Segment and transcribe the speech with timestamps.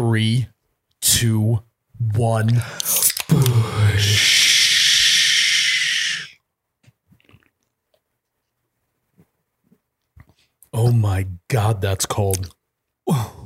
[0.00, 0.48] Three,
[1.02, 1.60] two,
[2.14, 2.62] one.
[10.72, 12.54] Oh my God, that's cold.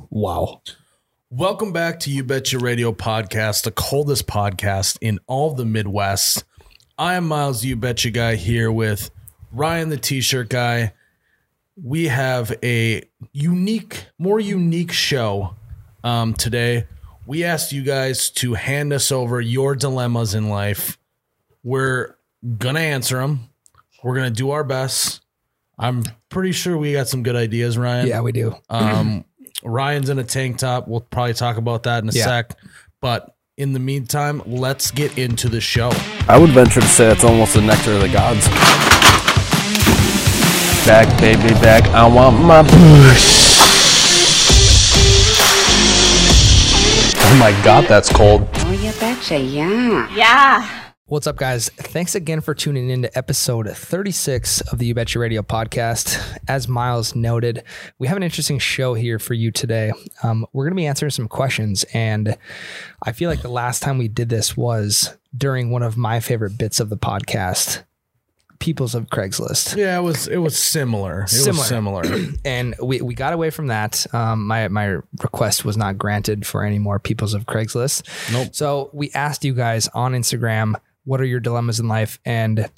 [0.09, 0.61] Wow.
[1.29, 6.45] Welcome back to You Betcha Radio Podcast, the coldest podcast in all the Midwest.
[6.97, 9.11] I am Miles, You Betcha guy, here with
[9.51, 10.93] Ryan, the T-shirt guy.
[11.75, 13.03] We have a
[13.33, 15.57] unique, more unique show
[16.05, 16.87] um, today.
[17.25, 20.97] We asked you guys to hand us over your dilemmas in life.
[21.63, 22.15] We're
[22.57, 23.49] gonna answer them.
[24.03, 25.21] We're gonna do our best.
[25.77, 28.07] I'm pretty sure we got some good ideas, Ryan.
[28.07, 28.55] Yeah, we do.
[28.69, 29.25] Um,
[29.63, 30.87] Ryan's in a tank top.
[30.87, 32.25] We'll probably talk about that in a Yeah.
[32.25, 32.51] sec.
[33.01, 35.91] But in the meantime, let's get into the show.
[36.27, 38.47] I would venture to say it's almost the nectar of the gods.
[40.85, 41.83] Back, baby, back.
[41.89, 43.44] I want my push.
[47.27, 48.47] Oh my god, that's cold.
[48.53, 50.07] Oh, you betcha, yeah.
[50.15, 50.91] Yeah.
[51.07, 51.69] What's up, guys?
[51.69, 56.19] Thanks again for tuning in to episode 36 of the You Betcha Radio podcast.
[56.47, 57.63] As Miles noted,
[57.97, 59.91] we have an interesting show here for you today.
[60.21, 62.37] Um, we're going to be answering some questions, and
[63.03, 66.57] I feel like the last time we did this was during one of my favorite
[66.59, 67.83] bits of the podcast,
[68.59, 69.75] Peoples of Craigslist.
[69.75, 71.23] Yeah, it was it was similar.
[71.23, 71.59] It Similar.
[71.59, 72.33] was similar.
[72.45, 74.05] and we, we got away from that.
[74.13, 78.31] Um, my my request was not granted for any more peoples of Craigslist.
[78.31, 78.55] Nope.
[78.55, 82.19] So we asked you guys on Instagram, what are your dilemmas in life?
[82.25, 82.69] And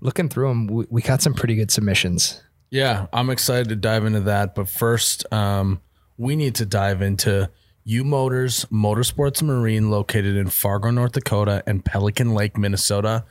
[0.00, 2.42] looking through them, we, we got some pretty good submissions.
[2.70, 4.54] yeah, I'm excited to dive into that.
[4.54, 5.80] But first, um,
[6.18, 7.50] we need to dive into
[7.84, 13.24] U Motors Motorsports Marine, located in Fargo, North Dakota, and Pelican Lake, Minnesota.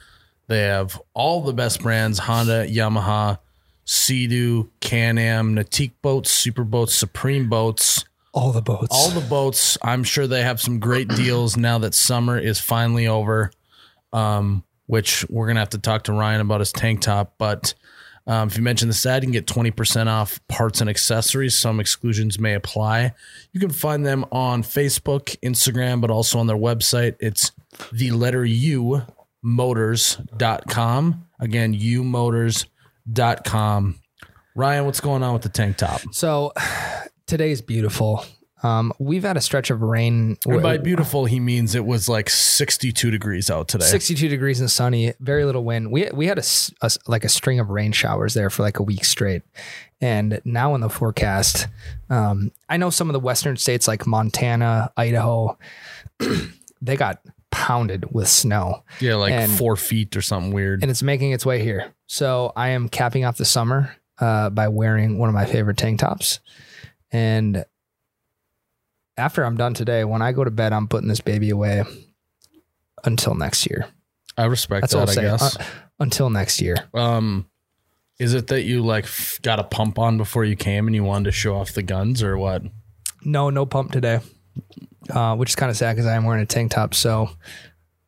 [0.49, 3.39] They have all the best brands: Honda, Yamaha,
[3.85, 8.03] Sea-Doo, Can-Am, Nautique boats, Supra boats, Supreme boats.
[8.33, 8.87] All the boats.
[8.91, 9.77] all the boats.
[9.81, 13.51] I'm sure they have some great deals now that summer is finally over.
[14.11, 17.35] Um, which we're gonna have to talk to Ryan about his tank top.
[17.37, 17.75] But
[18.25, 21.55] um, if you mention the ad, you can get 20% off parts and accessories.
[21.55, 23.13] Some exclusions may apply.
[23.53, 27.17] You can find them on Facebook, Instagram, but also on their website.
[27.19, 27.51] It's
[27.91, 29.03] the letter U
[29.41, 31.27] motors.com.
[31.39, 33.95] Again, U motors.com.
[34.55, 36.01] Ryan, what's going on with the tank top?
[36.11, 36.51] so
[37.27, 38.25] today's beautiful.
[38.61, 40.37] Um, we've had a stretch of rain.
[40.45, 43.85] And by beautiful, he means it was like 62 degrees out today.
[43.85, 45.91] 62 degrees and sunny, very little wind.
[45.91, 46.43] We we had a,
[46.81, 49.43] a like a string of rain showers there for like a week straight.
[50.01, 51.67] And now in the forecast,
[52.09, 55.57] um, I know some of the western states like Montana, Idaho,
[56.81, 57.21] they got
[57.59, 60.81] pounded with snow Yeah, like And- four feet or something weird.
[60.81, 61.93] and it's making its way here.
[62.07, 65.99] So I am capping off the summer uh, by wearing one of my favorite tank
[65.99, 66.39] tops.
[67.11, 67.65] And
[69.17, 71.83] after I'm done today, when I go to bed, I'm putting this baby away
[73.03, 73.87] until next year.
[74.37, 75.57] I respect That's that, I guess.
[75.57, 75.63] Uh,
[75.99, 76.77] until next year.
[76.93, 77.45] um,
[78.19, 79.05] is it that you like
[79.41, 82.21] got a pump on before you came and you wanted to show off the guns
[82.23, 82.63] or what?
[83.23, 84.19] No, no pump today,
[85.09, 86.93] uh, which is kind of sad because I am wearing a tank top.
[86.93, 87.29] So,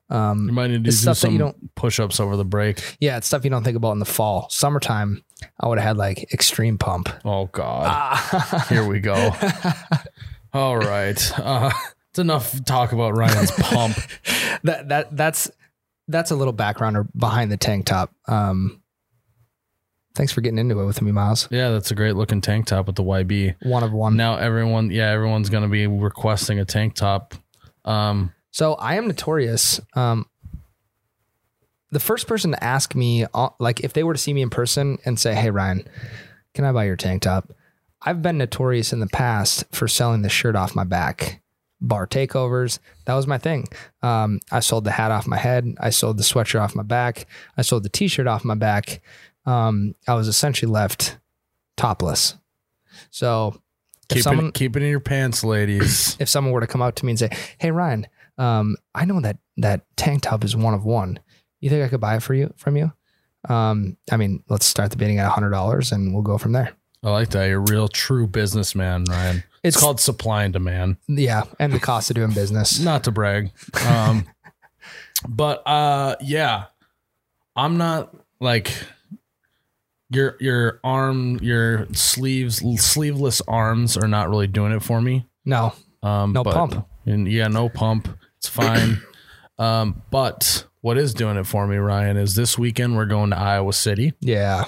[0.10, 2.36] You um, might need to It's do stuff that some you don't- push ups over
[2.38, 2.98] the break.
[3.00, 4.48] yeah, it's stuff you don't think about in the fall.
[4.50, 5.24] Summertime,
[5.60, 7.10] I would have had like extreme pump.
[7.26, 7.86] Oh, God.
[7.88, 8.66] Ah.
[8.70, 9.32] Here we go.
[10.54, 11.40] All right.
[11.40, 11.72] Uh,
[12.10, 13.96] it's enough talk about Ryan's pump.
[14.64, 15.50] that that that's
[16.10, 18.14] that's a little background or behind the tank top.
[18.28, 18.81] Um,
[20.16, 21.48] thanks for getting into it with me, Miles.
[21.52, 23.56] Yeah, that's a great looking tank top with the YB.
[23.64, 24.16] One of one.
[24.18, 27.34] Now everyone, yeah, everyone's going to be requesting a tank top.
[27.86, 29.80] Um, So I am notorious.
[29.96, 30.26] Um,
[31.92, 34.50] the first person to ask me, uh, like, if they were to see me in
[34.50, 35.88] person and say, "Hey, Ryan,
[36.54, 37.52] can I buy your tank top?"
[38.04, 41.42] I've been notorious in the past for selling the shirt off my back.
[41.82, 43.68] Bar takeovers, that was my thing.
[44.04, 45.68] Um, I sold the hat off my head.
[45.80, 47.26] I sold the sweatshirt off my back.
[47.58, 49.02] I sold the t-shirt off my back.
[49.46, 51.18] Um, I was essentially left
[51.78, 52.36] topless.
[53.10, 53.60] So
[54.10, 56.16] keep, someone it, keep it in your pants, ladies.
[56.20, 58.08] if someone were to come up to me and say, "Hey Ryan,
[58.38, 61.20] um, I know that that tank top is one of one.
[61.60, 62.92] You think I could buy it for you from you?"
[63.50, 66.52] Um, I mean, let's start the bidding at a hundred dollars and we'll go from
[66.52, 66.74] there.
[67.04, 67.46] I like that.
[67.48, 69.38] You're a real true businessman, Ryan.
[69.64, 70.98] It's, It's- called supply and demand.
[71.08, 72.80] Yeah, and the cost of doing business.
[72.84, 73.52] Not to brag.
[73.88, 74.28] Um,
[75.28, 76.66] but uh yeah.
[77.56, 78.72] I'm not like
[80.12, 85.26] your your arm your sleeves sleeveless arms are not really doing it for me.
[85.46, 85.74] No,
[86.04, 86.88] Um No but- pump.
[87.06, 88.08] And yeah, no pump.
[88.38, 89.02] It's fine.
[89.58, 93.38] um, but what is doing it for me, Ryan, is this weekend we're going to
[93.40, 94.14] Iowa City.
[94.20, 94.66] yeah,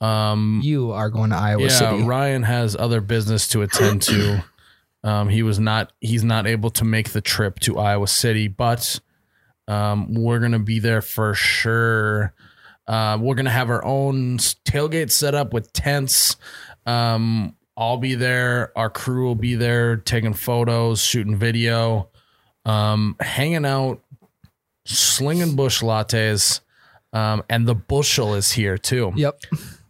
[0.00, 1.84] Um you are going to Iowa City.
[1.84, 2.02] yeah, City.
[2.08, 4.44] Ryan has other business to attend to.
[5.02, 9.00] Um, he was not he's not able to make the trip to Iowa City, but
[9.66, 12.34] um, we're gonna be there for sure.
[12.90, 16.34] Uh, we're gonna have our own tailgate set up with tents.
[16.86, 18.76] Um, I'll be there.
[18.76, 22.08] Our crew will be there, taking photos, shooting video,
[22.64, 24.02] um, hanging out,
[24.86, 26.62] slinging Busch lattes,
[27.12, 29.12] um, and the bushel is here too.
[29.14, 29.40] Yep.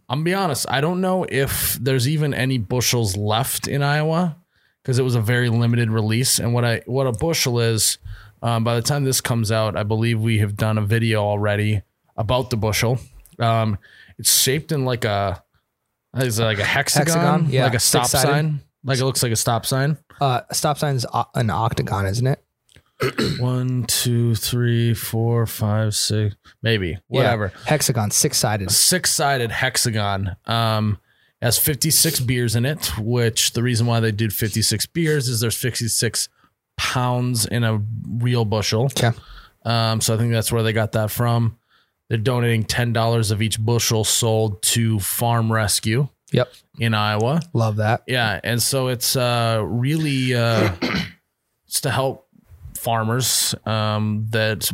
[0.07, 0.67] I'm gonna be honest.
[0.69, 4.37] I don't know if there's even any bushels left in Iowa
[4.83, 6.37] because it was a very limited release.
[6.37, 7.97] And what I what a bushel is,
[8.43, 11.81] um, by the time this comes out, I believe we have done a video already
[12.17, 12.99] about the bushel.
[13.39, 13.77] Um,
[14.17, 15.43] it's shaped in like a
[16.17, 17.49] is it like a hexagon, Hexagon?
[17.49, 18.31] Yeah, like a stop six-sided.
[18.31, 18.61] sign.
[18.83, 19.97] Like it looks like a stop sign.
[20.19, 22.43] Uh, a stop sign is o- an octagon, isn't it?
[23.39, 27.51] One, two, three, four, five, six, maybe whatever.
[27.55, 27.61] Yeah.
[27.69, 28.69] Hexagon, six sided.
[28.71, 30.35] six sided hexagon.
[30.45, 30.99] Um,
[31.41, 35.57] has 56 beers in it, which the reason why they did 56 beers is there's
[35.57, 36.29] 56
[36.77, 38.83] pounds in a real bushel.
[38.85, 39.09] Okay.
[39.65, 41.57] Um, so I think that's where they got that from.
[42.11, 46.51] They're donating $10 of each bushel sold to Farm Rescue Yep.
[46.77, 47.41] in Iowa.
[47.53, 48.03] Love that.
[48.05, 50.75] Yeah, and so it's uh, really uh,
[51.67, 52.27] it's to help
[52.75, 54.69] farmers um, that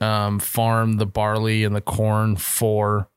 [0.00, 3.08] um, farm the barley and the corn for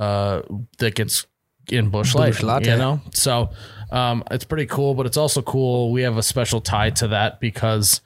[0.00, 0.42] uh,
[0.78, 1.28] that gets
[1.70, 2.12] in Busch.
[2.12, 2.42] Busch.
[2.42, 3.50] You know, so
[3.92, 4.94] um, it's pretty cool.
[4.94, 5.92] But it's also cool.
[5.92, 8.00] We have a special tie to that because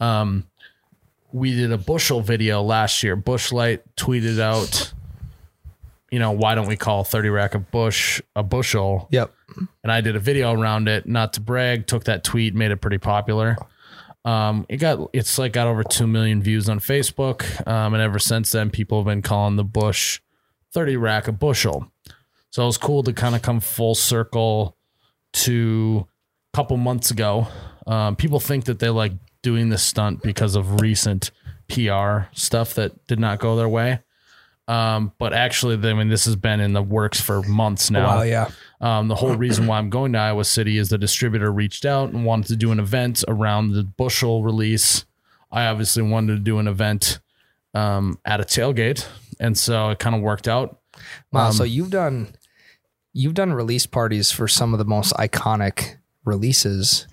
[0.00, 0.46] um,
[1.32, 3.16] we did a bushel video last year.
[3.16, 4.92] Busch Light tweeted out.
[6.10, 9.08] You know, why don't we call 30 rack of Busch a bushel?
[9.10, 9.30] Yep.
[9.82, 11.06] and I did a video around it.
[11.06, 13.58] Not to brag, took that tweet, made it pretty popular.
[14.24, 18.18] Um, it got it's like got over two million views on Facebook, um, and ever
[18.18, 20.20] since then, people have been calling the Busch
[20.72, 21.90] thirty rack a bushel.
[22.50, 24.76] So it was cool to kind of come full circle
[25.34, 26.06] to
[26.52, 27.46] a couple months ago.
[27.86, 29.12] Um, people think that they like
[29.48, 31.30] doing this stunt because of recent
[31.68, 34.00] PR stuff that did not go their way.
[34.66, 38.20] Um, but actually, I mean, this has been in the works for months now.
[38.20, 38.50] Yeah.
[38.82, 42.10] Um, the whole reason why I'm going to Iowa City is the distributor reached out
[42.10, 45.06] and wanted to do an event around the bushel release.
[45.50, 47.20] I obviously wanted to do an event
[47.72, 49.06] um, at a tailgate,
[49.40, 50.78] and so it kind of worked out.
[51.32, 51.46] Wow.
[51.46, 52.34] Um, so you've done
[53.14, 55.96] you've done release parties for some of the most iconic
[56.26, 57.06] releases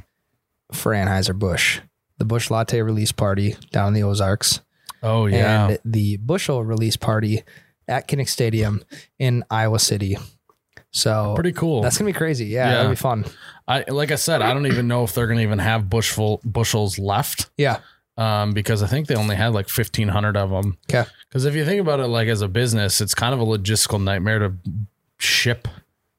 [0.73, 1.79] for Anheuser Busch.
[2.17, 4.61] The Busch Latte release party down in the Ozarks,
[5.03, 5.67] Oh yeah.
[5.69, 7.43] and the Bushel release party
[7.87, 8.83] at Kinnick Stadium
[9.19, 10.17] in Iowa City.
[10.91, 11.81] So pretty cool.
[11.81, 12.45] that's gonna be crazy.
[12.45, 12.73] Yeah, Yeah.
[12.77, 13.25] that'll be fun.
[13.67, 16.39] I like I said, I don't even know if they're going to even have bushful
[16.45, 17.79] bushels left Yeah.
[18.15, 20.77] um, because I think they only had like 1,500 of them.
[20.89, 21.09] Okay.
[21.27, 24.01] Because if you think about it, like as a business, it's kind of a logistical
[24.01, 24.53] nightmare to
[25.17, 25.67] ship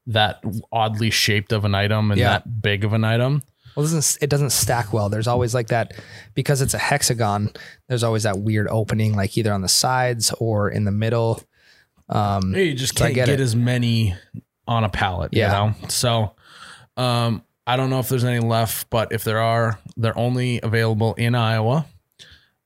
[0.07, 2.29] that oddly shaped of an item and Yeah.
[2.33, 3.43] that big of an item.
[3.77, 5.07] Well, it doesn't it doesn't stack well.
[5.07, 5.93] There's always like that
[6.33, 7.51] because it's a hexagon.
[7.87, 11.43] There's always that weird opening, like either on the sides or in the middle.
[12.09, 14.15] Um, Yeah, you just can't get get, as many
[14.67, 15.65] on a pallet, Yeah.
[15.65, 15.87] you know?
[15.89, 16.33] So
[16.97, 21.13] um I don't know if there's any left, but if there are, they're only available
[21.13, 21.85] in Iowa.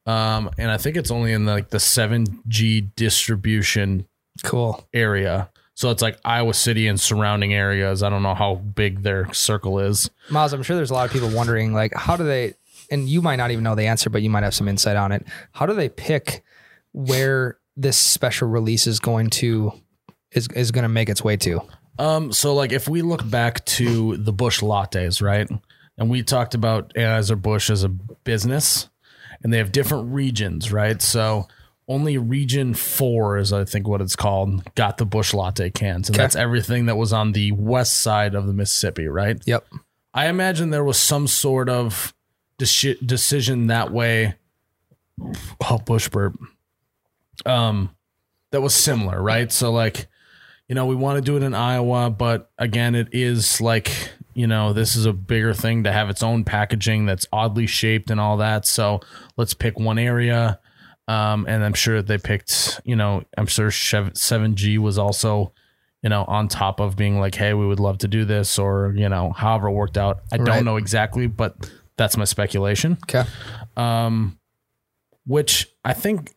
[0.05, 4.07] Um and I think it's only in like the 7G distribution
[4.43, 4.87] cool.
[4.93, 5.49] area.
[5.81, 8.03] So it's like Iowa City and surrounding areas.
[8.03, 10.11] I don't know how big their circle is.
[10.29, 12.53] Miles, I'm sure there's a lot of people wondering, like, how do they?
[12.91, 15.11] And you might not even know the answer, but you might have some insight on
[15.11, 15.25] it.
[15.53, 16.43] How do they pick
[16.91, 19.71] where this special release is going to
[20.31, 21.61] is is going to make its way to?
[21.97, 25.49] Um, so like if we look back to the Busch lattes, right?
[25.97, 28.87] And we talked about Anheuser Busch as a business,
[29.41, 31.01] and they have different regions, right?
[31.01, 31.47] So
[31.87, 36.07] only region four is I think what it's called, got the Busch latte cans.
[36.09, 36.23] And Okay.
[36.23, 39.41] that's everything that was on the west side of the Mississippi, right?
[39.45, 39.65] Yep.
[40.13, 42.13] I imagine there was some sort of
[42.59, 44.35] deci- decision that way.
[45.69, 46.37] Oh, Bush burp.
[47.45, 47.89] Um,
[48.51, 49.51] that was similar, right?
[49.51, 50.07] So like,
[50.67, 53.91] you know, we want to do it in Iowa, but again, it is like,
[54.33, 58.09] you know, this is a bigger thing to have its own packaging that's oddly shaped
[58.09, 58.65] and all that.
[58.65, 59.01] So
[59.35, 60.59] let's pick one area.
[61.11, 65.51] Um, and I'm sure they picked, you know, I'm sure 7G was also,
[66.01, 68.93] you know, on top of being like, hey, we would love to do this, or,
[68.95, 70.21] you know, however it worked out.
[70.31, 70.45] I Right.
[70.45, 71.55] don't know exactly, but
[71.97, 73.23] that's my speculation Okay.
[73.77, 74.37] um,
[75.27, 76.33] which I think,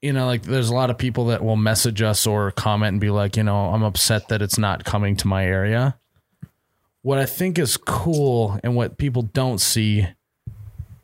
[0.00, 3.00] you know, like there's a lot of people that will message us or comment and
[3.00, 5.96] be like, you know, I'm upset that it's not coming to my area.
[7.02, 10.06] What I think is cool and what people don't see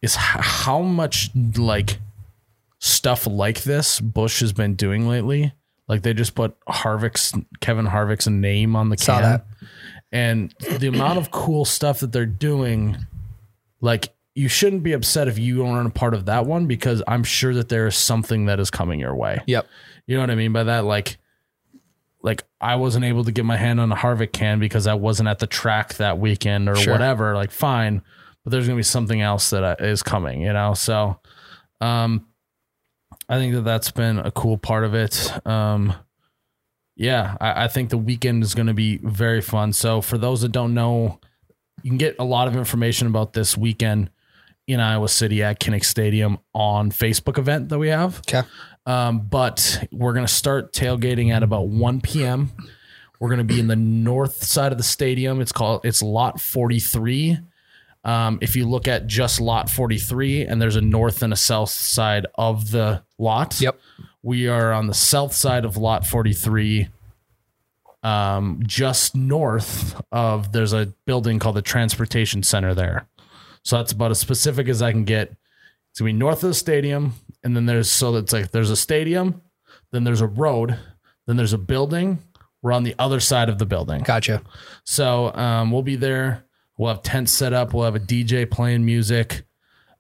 [0.00, 1.99] is how much like
[2.78, 5.52] stuff like this Busch has been doing lately.
[5.88, 9.23] Like they just put Harvick's Kevin Harvick's name on the Saw can.
[9.23, 9.47] that.
[10.12, 12.97] and the amount of cool stuff that they're doing,
[13.80, 17.25] like you shouldn't be upset if you aren't a part of that one because I'm
[17.25, 19.40] sure that there is something that is coming your way.
[19.47, 19.66] Yep.
[20.06, 20.85] You know what I mean by that?
[20.85, 21.16] Like,
[22.23, 25.28] like I wasn't able to get my hand on a Harvick can because I wasn't
[25.28, 26.92] at the track that weekend or Sure.
[26.92, 27.35] whatever.
[27.35, 28.02] Like, fine,
[28.44, 30.42] but there's gonna be something else that uh, coming.
[30.42, 31.18] You know, so
[31.80, 32.26] um,
[33.28, 35.47] I think that that's been a cool part of it.
[35.47, 35.94] Um,
[36.97, 39.73] yeah, I, I think the weekend is going to be very fun.
[39.73, 41.20] So for those that don't know,
[41.82, 44.11] you can get a lot of information about this weekend
[44.66, 48.18] in Iowa City at Kinnick Stadium on Facebook event that we have.
[48.20, 48.42] Okay.
[48.85, 52.50] Um, but we're going to start tailgating at about 1 p.m.
[53.20, 55.40] We're going to be in the north side of the stadium.
[55.40, 57.38] It's called, it's lot 43.
[58.05, 61.71] Um, if you look at just lot 43 and there's a north and a south
[61.71, 63.61] side of the lot.
[63.61, 63.78] Yep.
[64.23, 66.88] We are on the south side of lot 43.
[68.02, 73.09] Um, just north of there's a building called the transportation center there.
[73.62, 75.35] So that's about as specific as I can get.
[75.90, 78.76] It's gonna be north of the stadium, and then there's so it's like there's a
[78.76, 79.43] stadium,
[79.90, 80.78] then there's a road,
[81.26, 82.19] then there's a building.
[82.62, 84.02] We're on the other side of the building.
[84.02, 84.43] Gotcha.
[84.85, 86.45] So um, we'll be there.
[86.78, 87.75] We'll have tents set up.
[87.75, 89.44] We'll have a DJ playing music,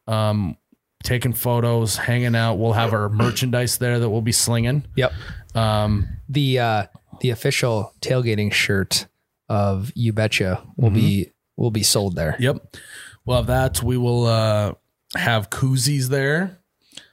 [0.06, 0.56] um,
[1.02, 2.54] taking photos, hanging out.
[2.54, 4.86] We'll have our merchandise there that we'll be slinging.
[4.96, 5.12] Yep.
[5.54, 6.86] Um, The uh
[7.20, 9.06] the official tailgating shirt
[9.48, 12.36] of You Betcha will be will be sold there.
[12.38, 12.76] Yep.
[13.24, 13.82] We'll have that.
[13.82, 14.74] We will uh,
[15.16, 16.58] have koozies there.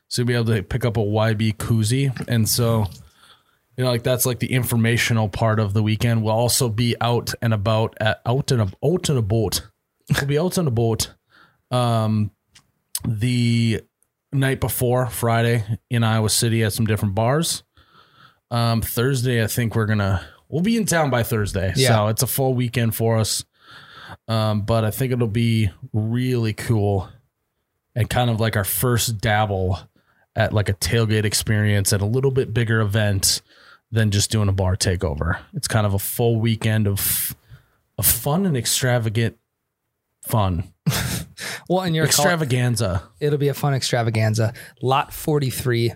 [0.07, 2.13] So you'll be able to pick up a YB koozie.
[2.27, 2.85] And so,
[3.77, 6.23] you know, like that's like the informational part of the weekend.
[6.23, 9.67] We'll also be out and about at out and a out in a boat.
[10.09, 11.13] We'll be out on a boat
[11.71, 12.31] um
[13.07, 13.81] the
[14.31, 17.63] night before Friday in Iowa City at some different bars.
[18.51, 21.73] Um Thursday, I think we're gonna we'll be in town by Thursday.
[21.75, 21.89] yeah.
[21.89, 23.43] So it's a full weekend for us.
[24.27, 27.09] Um, but I think it'll be really cool
[27.95, 29.79] and kind of like our first dabble
[30.35, 33.41] at like a tailgate experience at a little bit bigger event
[33.95, 35.39] than just doing a bar takeover.
[35.53, 37.35] It's kind of a full weekend of
[37.97, 39.37] of fun and extravagant
[40.21, 40.71] fun.
[41.67, 43.03] Well, and you're Extravaganza.
[43.19, 44.53] it'll be a fun extravaganza.
[44.83, 45.93] Lot 43.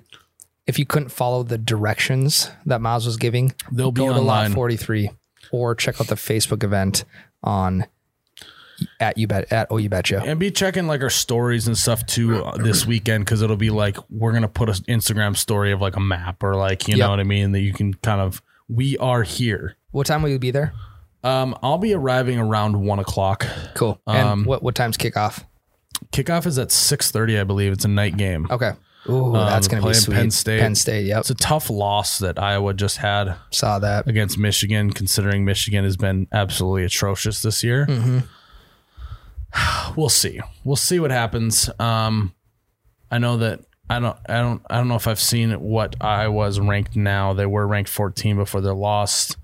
[0.65, 4.50] If you couldn't follow the directions that Miles was giving, They'll be go to online.
[4.50, 5.12] lot 43
[5.51, 7.06] or check out the Facebook event
[7.44, 7.86] on
[9.00, 10.21] at you bet at oh you betcha.
[10.25, 13.69] And be checking like our stories and stuff too uh, this weekend because it'll be
[13.69, 17.05] like we're gonna put an Instagram story of like a map or like you Yep.
[17.05, 19.75] know what I mean that you can kind of we are here.
[19.91, 20.74] What time will you be there?
[21.24, 23.45] Um, I'll be arriving around one o'clock.
[23.74, 24.00] Cool.
[24.07, 25.43] And Um, what what time's kickoff?
[26.12, 27.71] Kickoff is at six thirty, I believe.
[27.74, 28.48] It's a night game.
[28.50, 28.71] Okay.
[29.09, 30.13] Ooh, that's gonna be sweet.
[30.15, 30.59] Penn State.
[30.59, 31.05] Penn State.
[31.05, 31.19] Yep.
[31.21, 34.07] It's a tough loss that Iowa just had Saw that.
[34.07, 37.86] against Michigan, considering Michigan has been absolutely atrocious this year.
[37.88, 38.19] Mm-hmm.
[39.96, 40.39] We'll see.
[40.63, 41.70] We'll see what happens.
[41.79, 42.34] Um,
[43.10, 44.18] I know that I don't.
[44.27, 44.62] I don't.
[44.70, 47.34] I don't know if I've seen what Iowa's ranked now.
[47.34, 49.38] They were ranked 14 before they lost.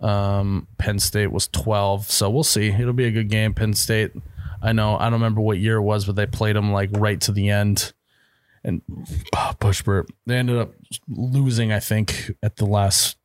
[0.00, 2.68] Um, Penn State was 12, so we'll see.
[2.68, 3.54] It'll be a good game.
[3.54, 4.12] Penn State.
[4.62, 4.96] I know.
[4.96, 7.48] I don't remember what year it was, but they played them like right to the
[7.48, 7.92] end.
[8.62, 8.82] And
[9.34, 10.10] oh, push burp.
[10.26, 10.72] They ended up
[11.08, 13.16] losing, I think, at the last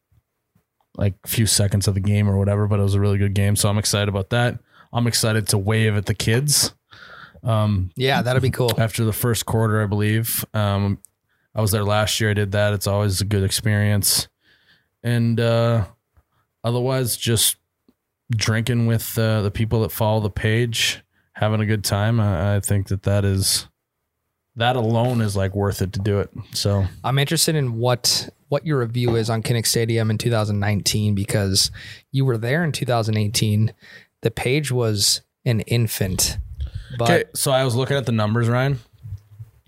[0.97, 2.67] like few seconds of the game or whatever.
[2.67, 4.59] But it was a really good game, so I'm excited about that.
[4.93, 6.73] I'm excited to wave at the kids
[7.95, 8.71] Yeah, that'll be cool.
[8.77, 10.43] after the first quarter, I believe.
[10.53, 10.99] Um,
[11.53, 12.31] I was there last year.
[12.31, 12.73] I did that.
[12.73, 14.27] It's always a good experience.
[15.03, 15.85] And uh,
[16.63, 17.57] otherwise, just
[18.35, 22.19] drinking with uh, the people that follow the page, having a good time.
[22.19, 23.67] I, I think that that is
[24.55, 26.29] that alone is like worth it to do it.
[26.53, 31.71] So I'm interested in what what your review is on Kinnick Stadium in 2019 because
[32.11, 33.73] you were there in 2018.
[34.25, 36.39] The page was an infant,
[36.97, 38.79] but okay, so I was looking at the numbers, Ryan.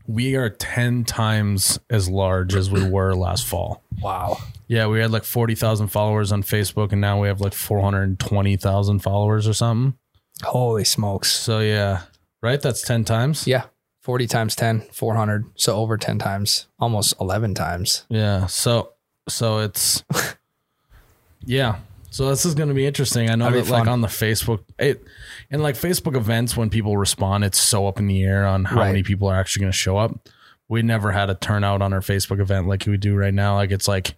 [0.08, 3.84] We are ten times as large as we were last fall.
[4.02, 4.38] wow,
[4.68, 9.48] Yeah, we had like 40,000 followers on Facebook and now we have like 420,000 followers
[9.48, 9.96] or something.
[10.42, 11.30] holy smokes!
[11.32, 12.02] So yeah,
[12.42, 12.60] right?
[12.60, 13.46] That's 10 times.
[13.46, 13.66] Yeah,
[14.02, 18.06] 40 times 10, 400, so over 10 times, almost 11 times.
[18.10, 18.48] Yeah.
[18.48, 18.94] So
[19.30, 20.04] so it's
[21.46, 21.78] Yeah.
[22.10, 23.30] So this is going to be interesting.
[23.30, 25.04] I know That'd that like on the Facebook it
[25.52, 28.78] and like Facebook events when people respond it's so up in the air on how
[28.78, 28.88] Right.
[28.88, 30.30] many people are actually going to show up.
[30.70, 33.56] We never had a turnout on our Facebook event like we do right now.
[33.56, 34.16] Like it's like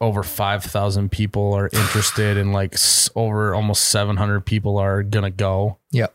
[0.00, 2.74] over 5,000 people are interested and like
[3.16, 5.78] over almost 700 people are going to go.
[5.92, 6.14] Yep.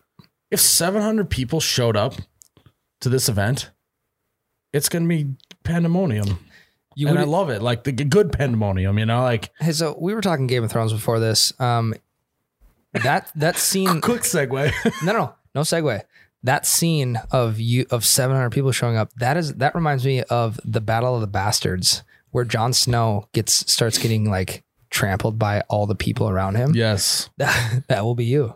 [0.52, 2.16] If 700 people showed up
[3.02, 3.72] to this event,
[4.74, 5.32] it's going to be
[5.64, 6.40] pandemonium.
[7.00, 7.62] You and I love it.
[7.62, 10.92] Like the good pandemonium, you know, like Hey, so we were talking Game of Thrones
[10.92, 11.54] before this.
[11.60, 11.94] Um,
[12.92, 14.74] that that scene Quick segue.
[15.06, 16.02] no no no segue
[16.44, 20.60] that scene of you of 700 people showing up that is that reminds me of
[20.66, 25.86] the battle of the bastards where Jon Snow gets starts getting like trampled by all
[25.86, 27.30] the people around him yes.
[27.38, 28.56] that, that will be you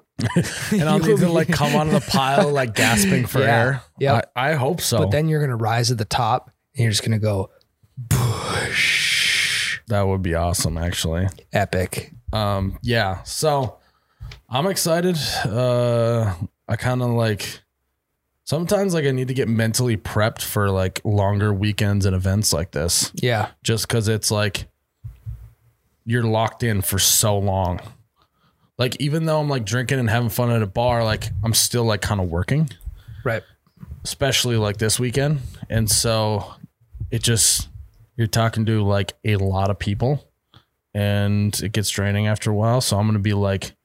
[0.71, 3.45] And I'll need to like come onto the pile like gasping for Yeah.
[3.59, 3.83] air.
[3.99, 4.21] Yeah.
[4.35, 4.99] I, I hope so.
[4.99, 7.49] but then you're gonna rise at the top and you're just gonna go
[9.87, 11.27] that would be awesome actually.
[11.51, 13.23] epic Um yeah.
[13.23, 13.77] So
[14.49, 15.17] I'm excited.
[15.45, 16.33] Uh
[16.67, 17.61] I kind of like
[18.45, 22.71] sometimes like I need to get mentally prepped for like longer weekends and events like
[22.71, 23.11] this.
[23.15, 24.67] yeah just because it's like
[26.05, 27.79] you're locked in for so long.
[28.77, 31.85] Like even though I'm like drinking and having fun at a bar, like I'm still
[31.85, 32.69] like kind of working,
[33.23, 33.43] right
[34.03, 35.39] especially like this weekend.
[35.69, 36.53] And so
[37.11, 37.69] it just
[38.15, 40.29] you're talking to like a lot of people
[40.93, 42.79] and it gets draining after a while.
[42.81, 43.75] So I'm gonna be like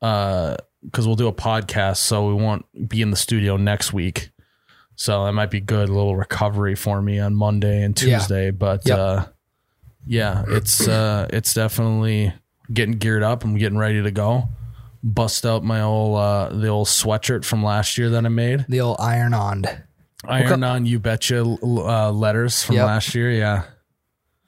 [0.00, 4.30] uh because we'll do a podcast, so we won't be in the studio next week.
[4.96, 8.18] So that might be good, a little recovery for me on Monday and Yeah.
[8.18, 8.50] Tuesday.
[8.50, 8.98] But Yep.
[8.98, 9.26] uh
[10.06, 12.32] yeah, it's uh it's definitely
[12.72, 13.44] getting geared up.
[13.44, 14.48] I'm getting ready to go.
[15.04, 18.66] Bust out my old uh the old sweatshirt from last year that I made.
[18.68, 19.64] the old iron on
[20.24, 22.86] Iron on you betcha uh, letters from Yep.
[22.86, 23.30] last year.
[23.30, 23.64] Yeah.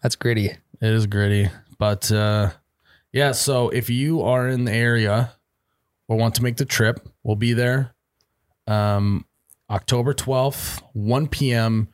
[0.02, 0.58] that's gritty It
[0.92, 1.50] is gritty.
[1.78, 2.50] But uh
[3.12, 5.32] yeah, so if you are in the area
[6.08, 7.94] or want to make the trip, we'll be there.
[8.66, 9.24] Um
[9.70, 11.88] October 12th, 1 p.m.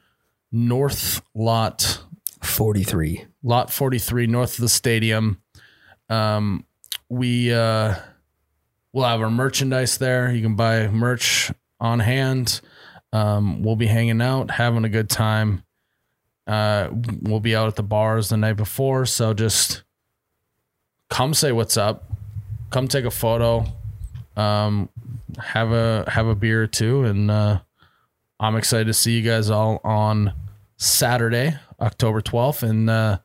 [0.52, 2.02] North Lot
[2.42, 5.40] 43 lot 43 north of the stadium
[6.08, 6.64] um
[7.10, 7.94] we uh
[8.92, 12.60] we'll have our merchandise there you can buy merch on hand
[13.12, 15.62] um we'll be hanging out having a good time.
[16.46, 16.88] Uh
[17.22, 19.82] we'll be out at the bars the night before so just
[21.08, 22.10] come say what's up.
[22.70, 23.64] Come take a photo.
[24.36, 24.88] Um
[25.38, 27.60] have a have a beer or two and uh
[28.40, 30.32] i'm excited to see you guys all on
[30.76, 33.16] saturday october 12th and uh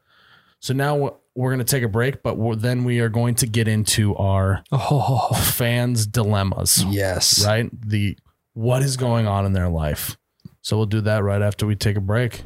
[0.60, 3.46] so now we're going to take a break, but we're, then we are going to
[3.46, 5.34] get into our oh.
[5.34, 7.46] fans' dilemmas, yes.
[7.46, 7.70] Right?
[7.88, 8.18] The
[8.56, 10.18] what is going on in their life.
[10.62, 12.42] So we'll do that right after we take a break.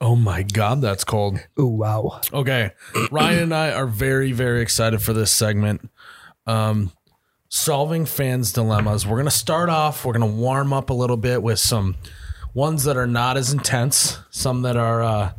[0.00, 1.40] Oh my God, that's cold.
[1.58, 2.70] Oh, wow Okay.
[3.10, 5.90] Ryan and I are very, very excited for this segment.
[6.46, 6.92] Um,
[7.48, 9.06] solving fans' dilemmas.
[9.06, 11.96] We're going to start off, we're going to warm up a little bit with some
[12.54, 15.32] ones that are not as intense, some that are uh,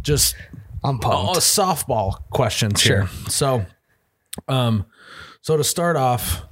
[0.00, 0.36] just
[0.84, 1.36] I'm pumped.
[1.36, 3.08] oh, softball questions here.
[3.28, 3.64] So,
[4.48, 4.86] um,
[5.40, 6.42] so to start off,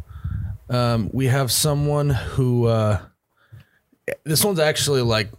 [0.69, 3.01] um, we have someone who, uh,
[4.25, 5.31] this one's actually like,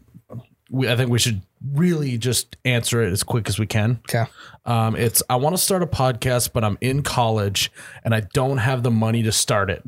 [0.70, 1.42] we, I think we should
[1.74, 4.00] really just answer it as quick as we can.
[4.10, 4.30] okay
[4.66, 7.72] Um, it's I want to start a podcast, but I'm in college
[8.04, 9.84] and I don't have the money to start it.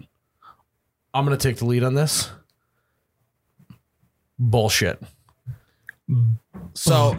[1.14, 2.30] I'm gonna take the lead on this.
[4.38, 5.02] Bullshit.
[6.74, 7.18] So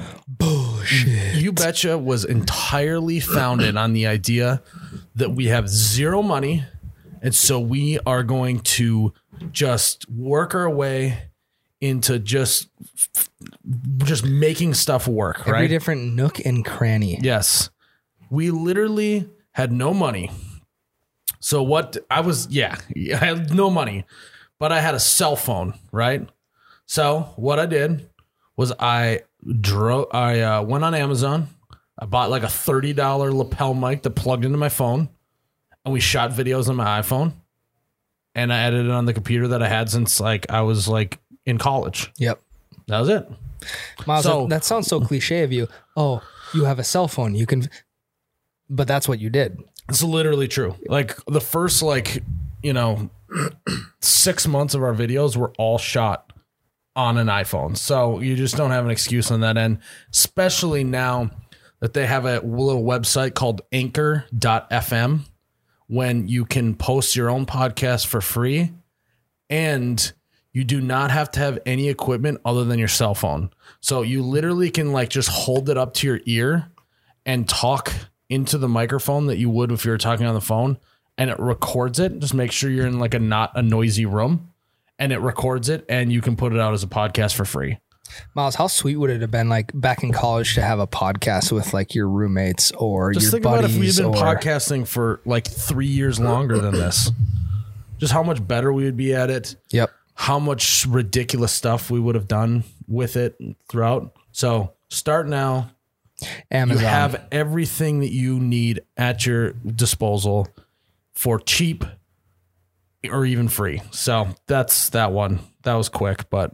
[0.85, 1.37] bullshit.
[1.37, 4.63] You betcha was entirely founded on the idea
[5.15, 6.65] that we have zero money,
[7.23, 9.13] and so we are going to
[9.53, 11.31] just work our way
[11.81, 12.69] into just
[13.99, 15.41] just making stuff work.
[15.41, 15.69] every right?
[15.69, 17.71] different nook and cranny Yes.
[18.31, 20.31] We literally had no money.
[21.41, 24.07] So what I was yeah, I had no money,
[24.59, 26.27] but I had a cell phone, right?
[26.87, 28.09] So what I did
[28.57, 29.21] was I
[29.61, 31.49] drove I uh, went on Amazon.
[31.99, 35.09] I bought like a $30 lapel mic that plugged into my phone
[35.85, 37.33] and we shot videos on my iPhone
[38.35, 41.57] and I edited on the computer that I had since like I was like in
[41.59, 42.11] college.
[42.19, 42.41] yep
[42.89, 43.29] That was it.
[44.07, 45.69] Miles, So- that, that sounds so cliche of you.
[45.97, 46.21] Oh,
[46.53, 47.35] you have a cell phone.
[47.35, 47.69] You can,
[48.69, 49.61] but that's what you did.
[49.89, 50.75] It's literally true.
[50.89, 52.23] Like the first like,
[52.63, 53.11] you know,
[54.01, 56.33] 6 months of our videos were all shot
[56.97, 57.77] on an iPhone.
[57.77, 59.79] So you just don't have an excuse on that end,
[60.13, 61.31] especially now
[61.81, 65.21] that they have a little website called anchor.fm
[65.87, 68.73] when you can post your own podcast for free
[69.51, 70.13] and
[70.53, 73.51] you do not have to have any equipment other than your cell phone.
[73.81, 76.71] So you literally can like just hold it up to your ear
[77.27, 77.93] and talk
[78.29, 80.79] into the microphone that you would if you were talking on the phone
[81.19, 82.19] and it records it.
[82.21, 84.54] Just make sure you're in like a not a noisy room
[84.99, 87.79] and it records it and you can put it out as a podcast for free.
[88.35, 91.51] Miles, how sweet would it have been like back in college to have a podcast
[91.51, 93.59] with like your roommates or Just your think buddies?
[93.65, 97.11] about if we'd been or, podcasting for like three years longer than this.
[97.99, 99.57] Just how much better we would be at it.
[99.71, 99.91] Yep.
[100.15, 103.37] how much ridiculous stuff we would have done with it
[103.69, 104.15] throughout.
[104.33, 105.71] So start now.
[106.53, 106.83] Amazon.
[106.83, 110.47] You have everything that you need at your disposal
[111.15, 111.85] for cheap
[113.11, 113.83] or even free.
[113.91, 115.41] So that's that one.
[115.63, 116.53] That was quick, but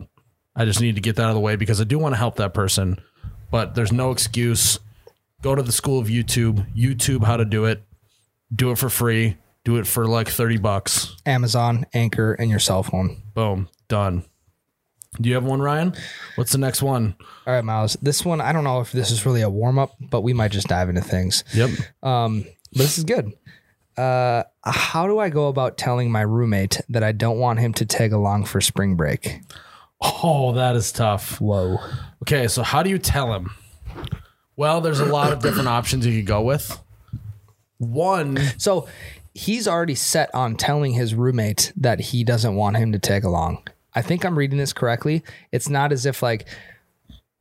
[0.55, 2.19] I just need to get that out of the way because I do want to
[2.19, 3.01] help that person.
[3.51, 4.79] But there's no excuse.
[5.43, 7.83] Go to the school of YouTube, YouTube how to do it.
[8.55, 9.37] Do it for free.
[9.65, 11.17] Do it for like 30 bucks.
[11.27, 13.23] Amazon, Anchor, and your cell phone.
[13.35, 13.69] Boom.
[13.89, 14.25] Done.
[15.21, 15.95] Do you have one, Ryan?
[16.37, 17.17] What's the next one?
[17.47, 17.97] All right, Miles.
[18.01, 20.53] This one, I don't know if this is really a warm up, but we might
[20.53, 21.43] just dive into things.
[21.53, 21.71] Yep.
[22.03, 23.33] Um, but this is good.
[23.97, 27.85] Uh, how do I go about telling my roommate that I don't want him to
[27.85, 29.41] tag along for spring break?
[30.01, 31.41] Oh, that is tough.
[31.41, 31.79] Whoa.
[32.23, 33.51] Okay, so how do you tell him?
[34.57, 36.81] Well, there's a lot of different options you could go with.
[37.79, 38.89] One, So
[39.33, 43.63] he's already set on telling his roommate that he doesn't want him to tag along.
[43.95, 45.23] I think I'm reading this correctly.
[45.51, 46.47] It's not as if like,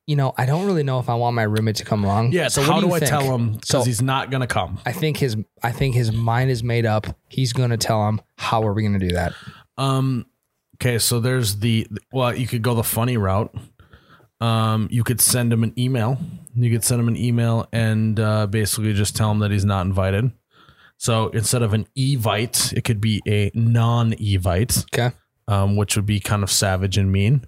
[0.09, 2.31] you know, I don't really know if I want my roommate to come along.
[2.31, 2.47] yeah.
[2.47, 3.09] So how do, you I think?
[3.11, 3.53] tell him?
[3.53, 4.79] Because So he's not gonna come.
[4.85, 7.05] I think his I think his mind is made up.
[7.27, 8.19] He's gonna tell him.
[8.37, 9.33] How are we gonna do that?
[9.77, 10.25] Um.
[10.81, 13.53] Okay, so there's the well, you could go the funny route.
[14.41, 16.17] Um, you could send him an email.
[16.55, 19.85] You could send him an email and uh, basically just tell him that he's not
[19.85, 20.31] invited.
[20.97, 24.85] So instead of an evite, it could be a non-evite.
[24.93, 25.15] Okay.
[25.47, 27.45] um, which would be kind of savage and mean.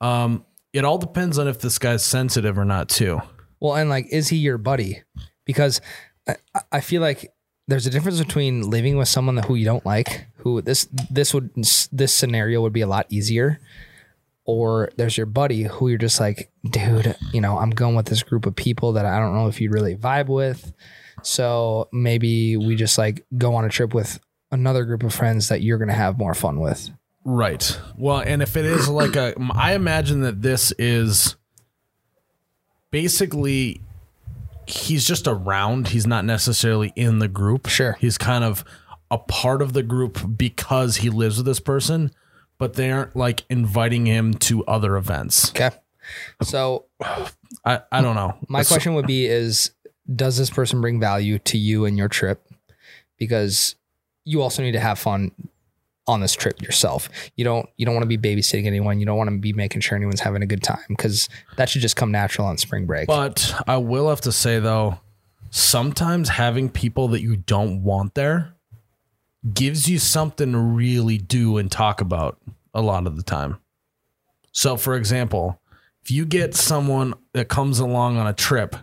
[0.00, 3.20] Um, it all depends on if this guy's sensitive or not, too.
[3.60, 5.02] Well, and like, is he your buddy?
[5.44, 5.80] Because
[6.28, 6.36] I,
[6.70, 7.32] I feel like
[7.68, 11.50] there's a difference between living with someone who you don't like, who this this would
[11.92, 13.60] this scenario would be a lot easier,
[14.44, 18.22] or there's your buddy who you're just like, dude, you know, I'm going with this
[18.22, 20.72] group of people that I don't know if you really vibe with.
[21.22, 24.18] So maybe we just like go on a trip with
[24.50, 26.90] another group of friends that you're gonna have more fun with.
[27.24, 27.78] Right.
[27.96, 31.36] Well, and if it is like a, I imagine that this is
[32.90, 33.80] basically
[34.66, 35.88] he's just around.
[35.88, 37.66] He's not necessarily in the group.
[37.68, 37.96] Sure.
[38.00, 38.64] He's kind of
[39.10, 42.10] a part of the group because he lives with this person,
[42.58, 45.50] but they aren't like inviting him to other events.
[45.50, 45.70] Okay.
[46.42, 46.86] So
[47.64, 48.36] I, I don't know.
[48.48, 49.70] My So- question would be is
[50.14, 52.44] does this person bring value to you and your trip?
[53.18, 53.76] Because
[54.24, 55.30] you also need to have fun
[56.06, 57.08] on this trip yourself.
[57.36, 58.98] You don't you don't want to be babysitting anyone.
[58.98, 61.82] You don't want to be making sure anyone's having a good time because that should
[61.82, 63.06] just come natural on spring break.
[63.06, 64.98] But I will have to say though,
[65.50, 68.54] sometimes having people that you don't want there
[69.52, 72.38] gives you something to really do and talk about
[72.74, 73.58] a lot of the time.
[74.52, 75.60] So for example,
[76.02, 78.76] if you get someone that comes along on a trip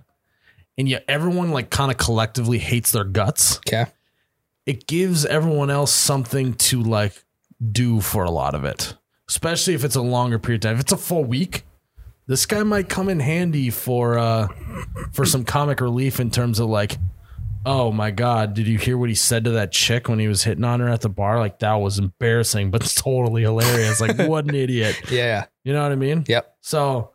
[0.78, 3.86] and yet everyone like kind of collectively hates their guts, okay.
[4.70, 7.26] It gives everyone else something to like
[7.72, 8.94] do for a lot of it.
[9.28, 10.76] Especially if it's a longer period of time.
[10.76, 11.64] If it's a full week,
[12.28, 14.48] this guy might come in handy for uh
[15.12, 17.00] for some comic relief in terms of like,
[17.66, 20.44] oh my god, did you hear what he said to that chick when he was
[20.44, 21.40] hitting on her at the bar?
[21.40, 24.00] Like that was embarrassing, but totally hilarious.
[24.00, 25.02] Like what an idiot.
[25.10, 25.46] Yeah.
[25.64, 26.26] You know what I mean?
[26.28, 26.58] Yep.
[26.62, 27.10] So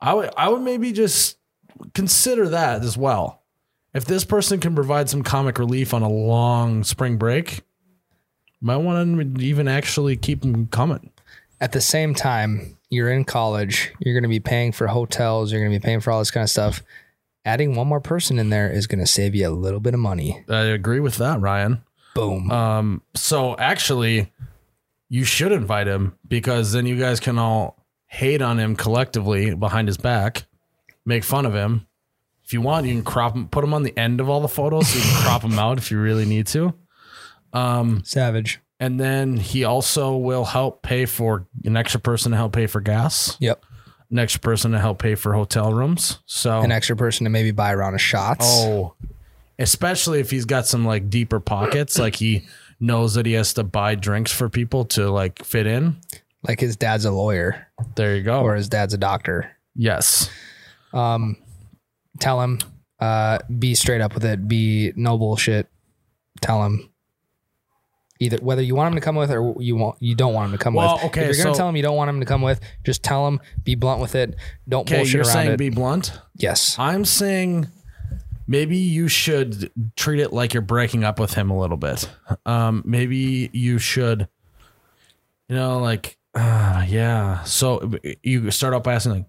[0.00, 1.36] I would I would maybe just
[1.94, 3.41] consider that as well.
[3.94, 7.60] If this person can provide some comic relief on a long spring break,
[8.60, 11.10] might want to even actually keep them coming.
[11.60, 15.60] At the same time, you're in college, you're going to be paying for hotels, you're
[15.60, 16.82] going to be paying for all this kind of stuff.
[17.44, 20.00] Adding one more person in there is going to save you a little bit of
[20.00, 20.44] money.
[20.48, 21.82] I agree with that, Ryan.
[22.14, 22.50] Boom.
[22.50, 24.30] Um, so actually,
[25.08, 29.88] you should invite him because then you guys can all hate on him collectively behind
[29.88, 30.44] his back,
[31.04, 31.86] make fun of him.
[32.52, 34.46] If you want, you can crop them, put them on the end of all the
[34.48, 36.74] photos so you can crop them out if you really need to.
[38.04, 38.60] Savage.
[38.78, 42.82] And then he also will help pay for an extra person to help pay for
[42.82, 43.64] gas, Yep.
[44.10, 46.18] an extra person to help pay for hotel rooms.
[46.26, 48.44] So, An extra person to maybe buy a round of shots.
[48.46, 48.94] oh,
[49.58, 52.42] especially if he's got some like deeper pockets, like he
[52.80, 55.96] knows that he has to buy drinks for people to like fit in.
[56.46, 58.42] Like his dad's a lawyer There you go.
[58.42, 59.52] or his dad's a doctor.
[59.74, 60.28] yes.
[60.92, 61.36] Um,
[62.22, 62.58] tell him,
[63.00, 64.46] uh, be straight up with it.
[64.48, 65.66] Be no bullshit.
[66.40, 66.88] Tell him
[68.20, 70.56] either whether you want him to come with or you want you don't want him
[70.58, 71.04] to come Well, with.
[71.06, 73.26] okay, if you're gonna tell him you don't want him to come with, just tell
[73.26, 73.40] him.
[73.64, 74.36] Be blunt with it.
[74.68, 75.56] Don't Okay, bullshit you're around saying it.
[75.58, 76.12] be blunt.
[76.36, 76.76] yes.
[76.78, 77.66] I'm saying
[78.46, 82.08] maybe you should treat it like you're breaking up with him a little bit.
[82.46, 84.28] Um, maybe you should,
[85.48, 87.42] you know, like, uh, yeah.
[87.44, 89.24] So you start off by asking like,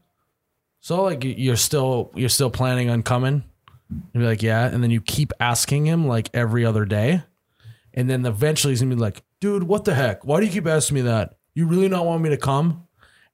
[0.84, 3.46] so like you're still you're still planning on coming?
[3.90, 4.66] And be like, yeah.
[4.66, 7.24] And then you keep asking him like every other day,
[7.94, 10.26] and then eventually he's gonna be like, dude, what the heck?
[10.26, 11.38] Why do you keep asking me that?
[11.54, 12.86] You really not want me to come?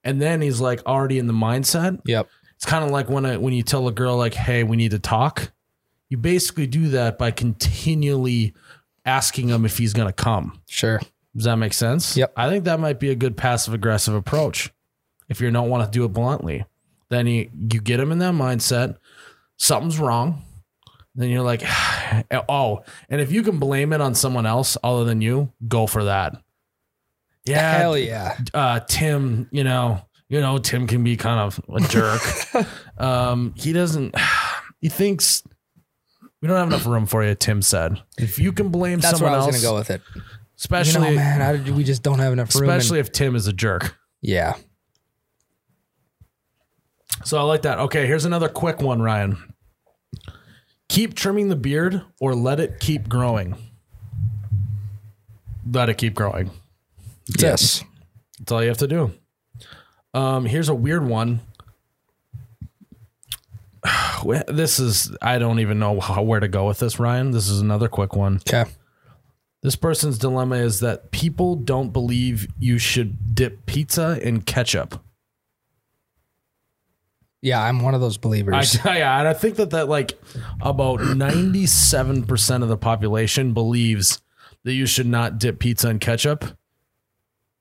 [0.04, 2.00] And then he's like already in the mindset.
[2.04, 2.28] Yep.
[2.54, 4.92] It's kind of like when I, when you tell a girl like, "Hey, we need
[4.92, 5.50] to talk."
[6.08, 8.54] You basically do that by continually
[9.04, 10.60] asking him if he's to come.
[10.68, 11.00] Sure.
[11.34, 12.16] Does that make sense?
[12.16, 12.32] Yep.
[12.36, 14.72] I think that might be a good passive aggressive approach.
[15.28, 16.64] If you don't want to do it bluntly,
[17.10, 18.96] then you you get them in that mindset.
[19.56, 20.42] Something's wrong.
[21.14, 21.62] Then you're like,
[22.48, 26.04] oh, and if you can blame it on someone else other than you, go for
[26.04, 26.40] that.
[27.44, 28.38] Yeah, Hell yeah.
[28.54, 32.22] uh, Tim, you know, you know, Tim can be kind of a jerk.
[32.98, 34.14] um, he doesn't.
[34.82, 35.42] He thinks
[36.40, 37.34] we don't have enough room for you.
[37.34, 39.74] Tim said, if you can blame That's where someone I was else, going to go
[39.74, 40.22] with it.
[40.56, 42.70] especially you know, man, I, we just don't have enough room.
[42.70, 43.98] and- especially if Tim is a jerk.
[44.22, 44.54] yeah.
[47.24, 47.78] So I like that.
[47.78, 49.54] Okay, here's another quick one, Ryan.
[50.88, 53.56] Keep trimming the beard or let it keep growing.
[55.70, 56.50] Let it keep growing.
[57.38, 57.84] Yes.
[58.38, 59.12] That's all you have to do.
[60.14, 61.40] Um, here's a weird one.
[64.48, 67.30] This is I don't even know how, where to go with this, Ryan.
[67.30, 68.40] This is another quick one.
[68.46, 68.70] Okay.
[69.62, 75.02] This person's dilemma is that people don't believe you should dip pizza in ketchup.
[77.42, 78.76] Yeah, I'm one of those believers.
[78.84, 80.12] I, yeah, and I think that that like
[80.60, 84.20] about ninety seven percent of the population believes
[84.64, 86.44] that you should not dip pizza in ketchup,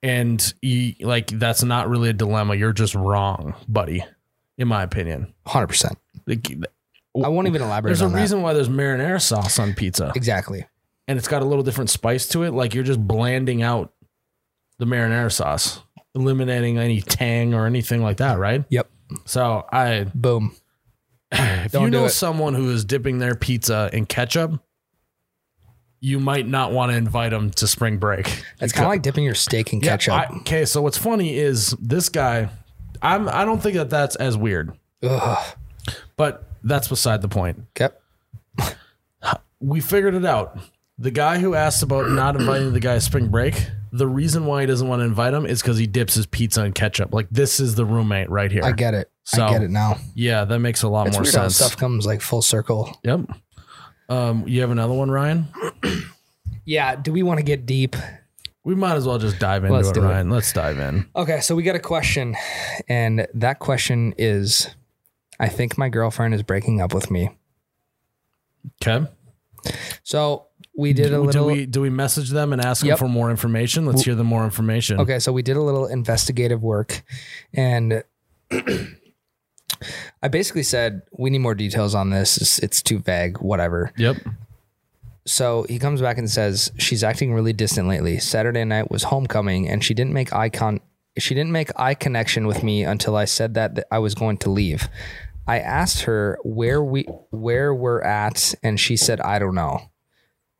[0.04, 2.56] and you, like that's not really a dilemma.
[2.56, 4.04] You're just wrong, buddy.
[4.58, 5.96] In my opinion, 100%.
[6.28, 6.52] like,
[7.24, 8.16] I won't even elaborate there's a that.
[8.18, 10.66] reason why there's marinara sauce on pizza, Exactly.
[11.08, 12.52] and it's got a little different spice to it.
[12.54, 13.94] Like you're just blanding out
[14.78, 15.80] the marinara sauce,
[16.14, 18.66] eliminating any tang or anything like that, right?
[18.70, 18.90] Yep.
[19.26, 20.56] So I Boom.
[21.32, 24.62] if Don't you know someone who is dipping their pizza in ketchup,
[26.02, 28.44] you might not want to invite them to spring break.
[28.62, 30.14] It's kind of like dipping your steak in Yeah, ketchup.
[30.14, 32.50] I- okay, so what's funny is this guy.
[33.02, 33.30] I'm.
[33.30, 35.56] I don't think that that's as weird, Ugh.
[36.18, 37.64] but that's beside the point.
[37.80, 37.94] Okay.
[39.62, 40.58] We figured it out.
[40.98, 43.68] The guy who asked about not inviting the guy spring break.
[43.92, 46.64] The reason why he doesn't want to invite him is because he dips his pizza
[46.64, 47.14] in ketchup.
[47.14, 48.64] Like this is the roommate right here.
[48.64, 49.10] I get it.
[49.24, 49.98] So- I get it now.
[50.16, 51.56] yeah, that makes a lot It's more weird how sense.
[51.58, 52.96] stuff comes like full circle.
[53.04, 53.22] Yep.
[54.10, 55.48] Um, you have another one, Ryan?
[56.66, 56.96] Yeah.
[56.96, 57.96] Do we want to get deep?
[58.64, 60.06] We might as well just dive into Let's it, do it.
[60.06, 60.30] Ryan.
[60.30, 61.08] Let's dive in.
[61.16, 61.40] Okay.
[61.42, 62.36] So we got a question.
[62.88, 64.68] And that question is
[65.40, 67.30] I think my girlfriend is breaking up with me.
[68.84, 69.08] Okay.
[70.04, 70.48] So
[70.80, 71.46] we did a Do little.
[71.48, 72.98] we do we message them and ask Yep.
[72.98, 73.86] them for more information?
[73.86, 75.00] Let's hear the more information.
[75.00, 77.04] Okay, so we did a little investigative work
[77.54, 78.04] and
[80.22, 82.38] I basically said we need more details on this.
[82.38, 83.92] It's, it's too vague, whatever.
[83.98, 84.18] Yep.
[85.26, 88.20] So he comes back and says she's acting really distant lately.
[88.20, 90.80] Saturday night was homecoming and she didn't make eye con
[91.18, 94.38] she didn't make eye connection with me until I said that, that I was going
[94.38, 94.88] to leave.
[95.48, 99.82] I asked her where we where we're at and she said I don't know.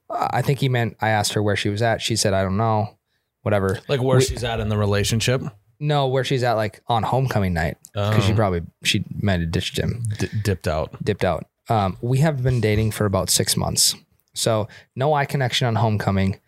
[0.10, 2.02] Uh, I think he meant I asked her where she was at.
[2.02, 2.98] She said I don't know.
[3.44, 3.80] Whatever.
[3.88, 5.42] Like where We- she's at in the relationship.
[5.82, 8.36] No, where she's at like on homecoming night because she Oh.
[8.36, 10.94] probably she might have ditched him, D- dipped out.
[11.04, 11.46] dipped out.
[11.70, 13.96] Um, we have been dating for about six months,
[14.34, 16.40] so no eye connection on homecoming.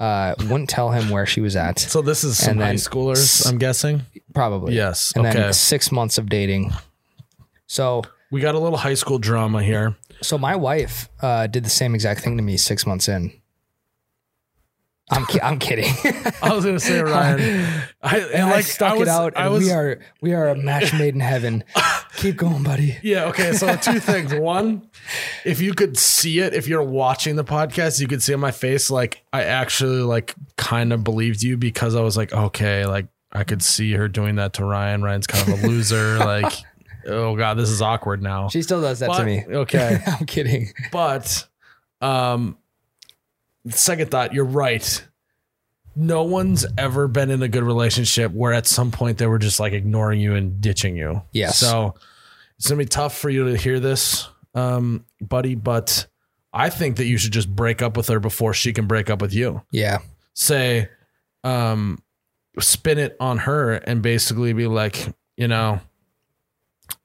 [0.00, 1.78] Uh, wouldn't tell him where she was at.
[1.78, 4.02] So this is some And high schoolers, I'm guessing.
[4.34, 5.12] Probably Yes.
[5.14, 5.38] And okay.
[5.38, 6.72] then six months of dating.
[7.66, 9.96] So we got a little high school drama here.
[10.22, 13.32] so my wife uh, did the same exact thing to me six months in.
[15.12, 15.92] I'm ki- I'm kidding.
[16.42, 17.82] I was gonna say Ryan.
[18.00, 20.34] I, and like I stuck I was, it out, I and was, we are we
[20.34, 21.64] are a match made in heaven.
[22.16, 22.96] Keep going, buddy.
[23.02, 23.24] Yeah.
[23.26, 23.52] Okay.
[23.54, 24.32] So two things.
[24.34, 24.88] One,
[25.44, 28.50] if you could see it, if you're watching the podcast, you could see on my
[28.52, 33.06] face, like I actually like kind of believed you because I was like, okay, like
[33.32, 35.02] I could see her doing that to Ryan.
[35.02, 36.18] Ryan's kind of a loser.
[36.18, 36.52] like,
[37.06, 38.48] oh god, this is awkward now.
[38.48, 39.44] She still does that But- to me.
[39.50, 39.98] Okay.
[40.06, 40.68] I'm kidding.
[40.92, 41.46] But,
[42.00, 42.56] um,
[43.68, 45.06] second thought, you're right.
[45.96, 49.60] No one's ever been in a good relationship where at some point they were just
[49.60, 51.22] like ignoring you and ditching you.
[51.32, 51.58] Yes.
[51.58, 51.94] So
[52.56, 55.56] it's gonna be tough for you to hear this, um, buddy.
[55.56, 56.06] But
[56.52, 59.20] I think that you should just break up with her before she can break up
[59.20, 59.62] with you.
[59.72, 59.98] Yeah.
[60.34, 60.88] Say,
[61.44, 62.02] um,
[62.58, 65.80] spin it on her and basically be like, you know,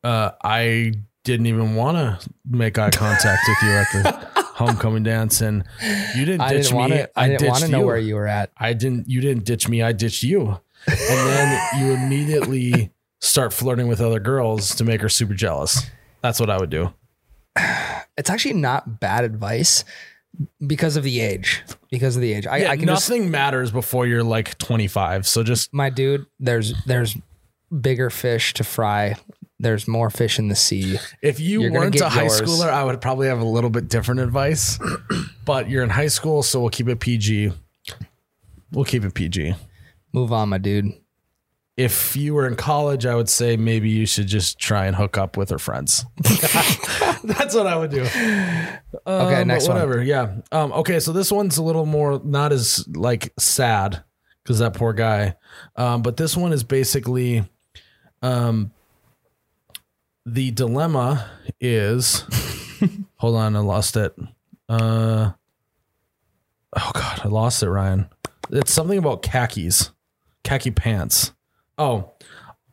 [0.06, 5.42] uh, I didn't even want to make eye contact with you at the homecoming dance,
[5.42, 5.64] and
[6.16, 6.80] you didn't I ditch didn't me.
[6.80, 7.20] want to.
[7.20, 7.86] I, didn't want to know you.
[7.86, 8.52] where you were at.
[8.58, 9.10] I didn't.
[9.10, 9.82] You didn't ditch me.
[9.82, 15.10] I ditched you, and then you immediately start flirting with other girls to make her
[15.10, 15.90] super jealous.
[16.22, 16.94] That's what I would do.
[18.18, 19.84] It's actually not bad advice
[20.66, 21.64] because of the age.
[21.90, 25.28] Because of the age, I, Yeah, I can just nothing matters before you're like 25.
[25.28, 26.26] So just my dude.
[26.40, 27.18] There's there's
[27.82, 29.16] bigger fish to fry.
[29.60, 30.98] There's more fish in the sea.
[31.22, 32.42] if you You're weren't a high yours.
[32.42, 34.78] schooler, I would probably have a little bit different advice.
[35.46, 37.52] but you're in high school, so we'll keep it PG.
[38.72, 39.56] We'll keep it PG.
[40.12, 40.92] Move on, my dude.
[41.78, 45.18] If you were in college, I would say maybe you should just try and hook
[45.18, 46.06] up with her friends.
[47.24, 48.02] That's what I would do.
[48.04, 49.82] Okay, Um, next but one.
[49.82, 50.02] whatever.
[50.04, 50.36] Yeah.
[50.52, 54.04] Um, okay, so this one's a little more not as like sad
[54.44, 55.36] because that poor guy.
[55.76, 57.44] Um, but this one is basically,
[58.22, 58.72] um,
[60.26, 62.24] the dilemma is.
[63.18, 64.16] hold on, I lost it.
[64.68, 65.32] Uh,
[66.76, 68.10] oh God, I lost it, Ryan.
[68.52, 69.92] It's something about khakis,
[70.44, 71.34] khaki pants.
[71.78, 72.12] Oh,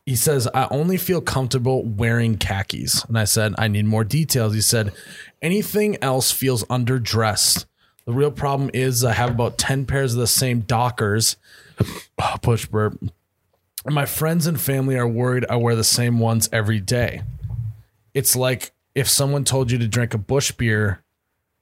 [0.05, 3.05] he says, I only feel comfortable wearing khakis.
[3.05, 4.53] And I said, I need more details.
[4.53, 4.91] He said,
[5.41, 7.65] anything else feels underdressed.
[8.05, 11.37] The real problem is I have about 10 pairs of the same Dockers.
[12.41, 12.99] Push burp.
[13.85, 17.21] And my friends and family are worried I wear the same ones every day.
[18.13, 21.03] It's like if someone told you to drink a Busch beer,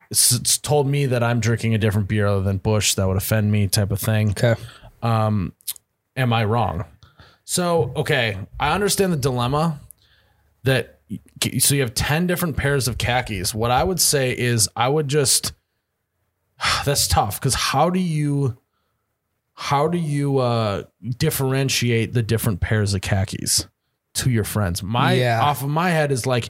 [0.10, 3.18] it's, it's told me that I'm drinking a different beer other than Busch, that would
[3.18, 4.56] offend me, type of thing Okay.
[5.02, 5.54] am
[6.34, 6.86] I wrong?
[7.46, 9.80] So, okay, I understand the dilemma
[10.64, 11.00] that
[11.60, 13.54] so you have 10 different pairs of khakis.
[13.54, 15.54] What I would say is I would just
[16.86, 18.58] that's tough cuz how do you
[19.54, 20.84] how do you uh
[21.18, 23.68] differentiate the different pairs of khakis
[24.16, 24.82] to your friends?
[24.84, 25.42] My Yeah.
[25.42, 26.50] off of my head is like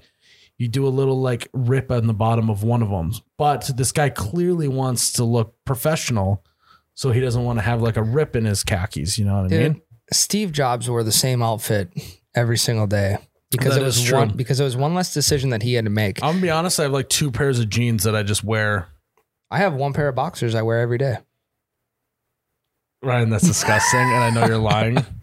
[0.58, 3.12] you do a little like rip on the bottom of one of them.
[3.38, 6.44] But this guy clearly wants to look professional.
[6.94, 9.18] So he doesn't want to have like a rip in his khakis.
[9.18, 9.82] You know what I Dude, mean?
[10.14, 11.92] Steve Jobs wore the same outfit
[12.36, 13.18] every single day
[13.50, 15.90] because That it was one because it was one less decision that he had to
[15.92, 16.22] make.
[16.22, 16.80] I'm gonna be honest.
[16.80, 18.90] I have like two pairs of jeans that I just wear.
[19.50, 21.18] I have one pair of boxers I wear every day.
[23.04, 25.04] Ryan, that's disgusting, and I know you're lying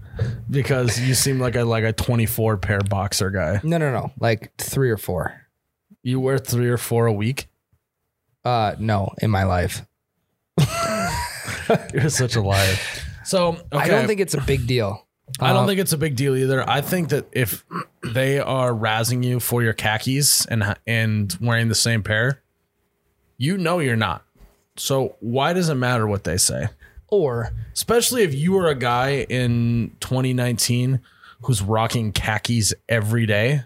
[0.50, 3.60] because you seem like a like a 24 pair boxer guy.
[3.62, 5.40] No, no, no, like three or four.
[6.02, 7.48] You wear three or four a week.
[8.44, 9.82] Uh, no, in my life,
[11.92, 12.74] You're such a liar.
[13.24, 13.60] So okay.
[13.72, 15.06] I don't think it's a big deal.
[15.40, 16.66] I don't Uh, think it's a big deal either.
[16.68, 17.64] I think that if
[18.02, 22.42] they are razzing you for your khakis and and wearing the same pair,
[23.36, 24.24] you know you're not.
[24.76, 26.68] So why does it matter what they say?
[27.08, 31.00] Or Especially if you are a guy in 2019
[31.42, 33.62] who's rocking khakis every day,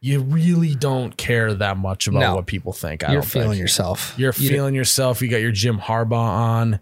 [0.00, 2.34] you really don't care that much about No.
[2.36, 3.02] what people think.
[3.04, 3.60] I you're feeling think.
[3.60, 4.14] yourself.
[4.16, 5.20] You're You feeling yourself.
[5.22, 6.80] You got your Jim Harbaugh on.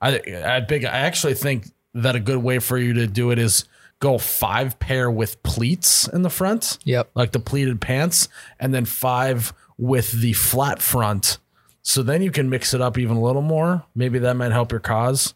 [0.00, 0.84] I I big.
[0.84, 3.64] I actually think that a good way for you to do it is
[4.00, 7.10] go five pair with pleats in the front, Yep.
[7.16, 8.28] like the pleated pants,
[8.60, 11.38] and then five with the flat front.
[11.88, 13.82] So then you can mix it up even a little more.
[13.94, 15.32] Maybe that might help your cause.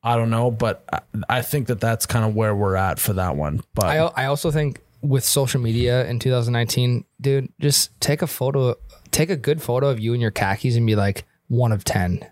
[0.00, 3.14] I don't know, but I, I think that that's kind of where we're at for
[3.14, 3.62] that one.
[3.74, 8.76] But I I also think with social media in 2019, dude, just take a photo,
[9.10, 12.24] take a good photo of you in your khakis and be like one of ten,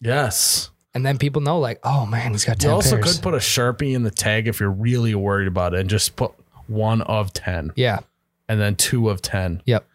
[0.00, 3.14] yes, and then people know like, oh man, he's got you ten also pairs.
[3.14, 6.16] could put a sharpie in the tag if you're really worried about it, and just
[6.16, 6.32] put
[6.66, 7.72] one of ten.
[7.76, 8.00] yeah.
[8.48, 9.62] and then two of 10.
[9.66, 9.86] Yep.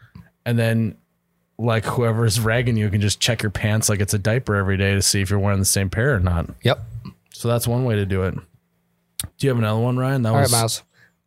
[0.45, 0.95] And then,
[1.57, 4.93] like, whoever's ragging you can just check your pants like it's a diaper every day
[4.93, 6.49] to see if you're wearing the same pair or not.
[6.63, 6.83] Yep.
[7.31, 8.35] So that's one way to do it.
[8.35, 10.23] Do you have another one, Ryan?
[10.23, 10.51] That All right, was.
[10.51, 10.83] Miles.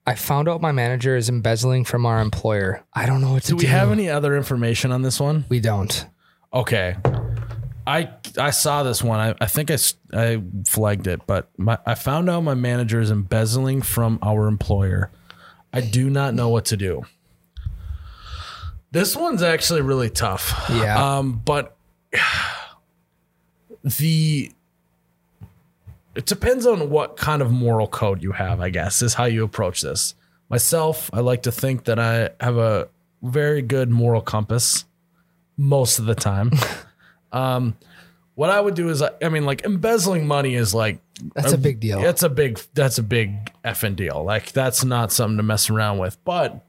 [0.06, 2.84] I found out my manager is embezzling from our employer.
[2.94, 3.66] I don't know what to do do.
[3.66, 5.44] we have any other information on this one?
[5.48, 6.06] We don't.
[6.52, 6.96] Okay.
[7.88, 9.20] I I saw this one.
[9.20, 9.78] I, I think I,
[10.12, 15.10] I flagged it, but my, I found out my manager is embezzling from our employer.
[15.72, 17.04] I do not know what to do.
[18.92, 20.66] This one's actually really tough.
[20.70, 21.18] Yeah.
[21.18, 21.76] Um, but
[23.84, 24.50] the
[26.14, 29.44] it depends on what kind of moral code you have, I guess, is how you
[29.44, 30.14] approach this.
[30.48, 32.88] Myself, I like to think that I have a
[33.22, 34.86] very good moral compass
[35.58, 36.52] most of the time.
[37.32, 37.76] um,
[38.34, 41.00] what I would do is, I I mean, like embezzling money is like
[41.34, 42.00] That's a big deal.
[42.00, 42.60] That's a big.
[42.74, 44.22] That's a big effing deal.
[44.24, 46.22] Like that's not something to mess around with.
[46.24, 46.64] But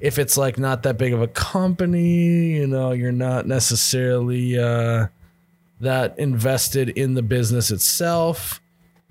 [0.00, 5.06] if it's like not that big of a company, you know, you're not necessarily uh,
[5.80, 8.60] that invested in the business itself.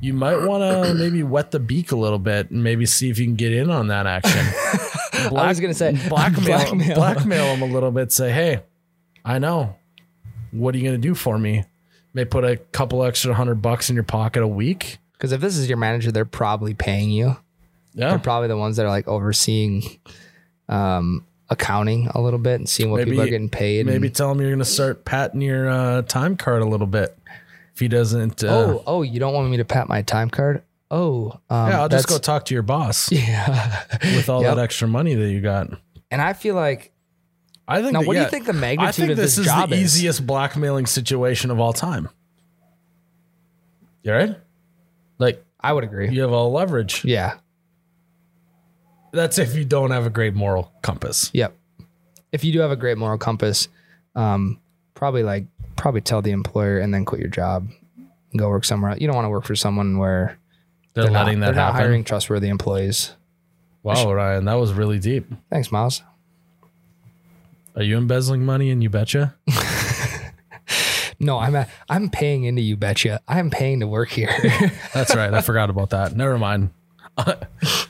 [0.02, 3.20] You might want to maybe wet the beak a little bit and maybe see if
[3.20, 4.40] you can get in on that action.
[5.36, 6.96] I was gonna say blackmail, blackmail.
[6.96, 8.12] blackmail them a little bit.
[8.12, 8.62] Say, hey,
[9.26, 9.76] I know.
[10.52, 11.66] What are you going to do for me?
[12.14, 14.98] May put a couple extra hundred bucks in your pocket a week.
[15.14, 17.38] Because if this is your manager, they're probably paying you.
[17.94, 19.84] Yeah, They're probably the ones that are like overseeing
[20.70, 23.86] um, accounting a little bit and seeing what people are getting paid.
[23.86, 26.88] Maybe and- tell him you're going to start patting your uh, time card a little
[26.88, 27.18] bit.
[27.74, 30.64] If he doesn't, uh, oh, oh, you don't want me to pat my time card?
[30.92, 33.84] Oh, um, yeah, I'll just go talk to your boss Yeah.
[34.02, 34.56] with all Yep.
[34.56, 35.70] that extra money that you got.
[36.12, 36.92] And I feel like
[37.68, 37.94] I think.
[37.94, 39.80] now, that- what do you think the I think of this, this, is the is?
[39.82, 42.10] easiest blackmailing situation of all time.
[44.04, 44.36] You right?
[45.18, 46.10] Like I would agree.
[46.10, 47.04] you have all leverage.
[47.06, 47.36] Yeah.
[49.12, 51.30] That's if you don't have a great moral compass.
[51.34, 51.56] Yep.
[52.32, 53.68] If you do have a great moral compass,
[54.16, 54.60] um,
[54.94, 55.46] probably like
[55.76, 58.92] probably tell the employer and then quit your job, and go work somewhere.
[58.92, 59.02] else.
[59.02, 60.38] You don't want to work for someone where
[60.94, 61.88] They're, they're letting not, that they're not happen.
[61.88, 63.14] hiring trustworthy employees.
[63.82, 65.26] Wow, Ryan, that was really deep.
[65.50, 66.04] Thanks, Miles.
[67.76, 69.36] Are you embezzling money and you betcha?
[71.22, 73.20] No, I'm a, I'm paying into you, betcha.
[73.28, 74.34] I'm paying to work here.
[74.94, 75.34] That's right.
[75.34, 76.16] I forgot about that.
[76.16, 76.70] Never mind.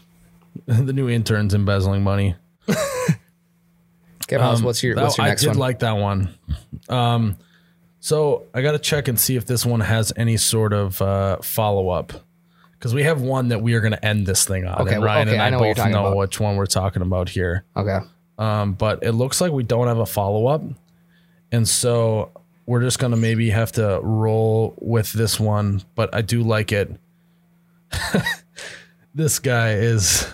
[0.85, 2.35] the new intern's embezzling money.
[2.69, 5.57] okay, Miles, Um, what's your what's your next I did one?
[5.57, 6.29] like that one.
[6.87, 7.37] Um,
[7.99, 11.37] so I got to check and see if this one has any sort of uh,
[11.41, 12.13] follow up
[12.73, 14.83] because we have one that we are going to end this thing on.
[14.83, 16.17] Okay, and Ryan okay, and I I, know both know about.
[16.17, 17.65] which one we're talking about here.
[17.75, 17.99] okay.
[18.37, 20.63] Um, but it looks like we don't have a follow up,
[21.51, 22.31] and so
[22.65, 25.81] we're just going to maybe have to roll with this one.
[25.95, 26.89] But I do like it.
[29.13, 30.25] this guy is.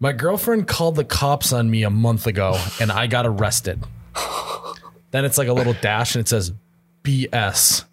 [0.00, 3.82] My girlfriend called the cops on me a month ago, and I got arrested.
[5.10, 6.52] Then it's like a little dash and it says
[7.02, 7.84] BS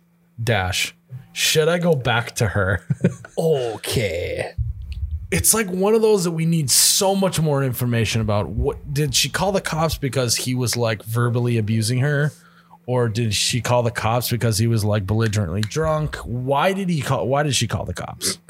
[0.43, 0.93] dash.
[1.33, 2.85] Should I go back to her?
[3.37, 4.53] Okay.
[5.31, 8.47] it's like one of those that we need so much more information about.
[8.49, 12.31] What did she call the cops because he was like verbally abusing her?
[12.85, 16.15] Or did she call the cops because he was like belligerently drunk?
[16.17, 18.37] Why did he call why did she call the cops?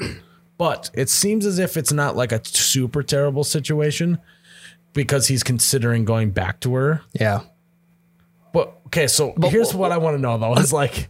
[0.58, 4.18] But it seems as if it's not like a super terrible situation
[4.92, 7.02] because he's considering going back to her.
[7.12, 7.40] Yeah.
[8.52, 11.08] But okay, so here's what I want to know though is like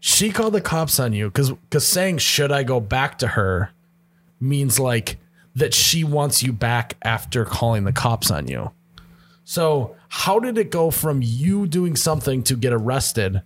[0.00, 3.70] she called the cops on you because because saying should I go back to her
[4.40, 5.18] means like
[5.54, 8.72] that she wants you back after calling the cops on you.
[9.44, 13.42] So how did it go from you doing something to get arrested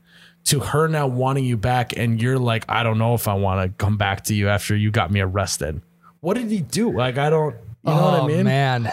[0.49, 3.63] to her now wanting you back and you're like I don't know if I want
[3.79, 5.81] to come back to you after you got me arrested.
[6.21, 6.93] What did he do?
[6.93, 8.45] Like I don't you know what I Oh, mean?
[8.45, 8.93] man,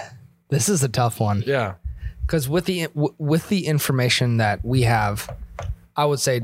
[0.50, 1.44] this is a tough one.
[1.46, 1.76] Yeah.
[2.22, 5.30] because with the w- with the information that we have,
[5.96, 6.42] I would say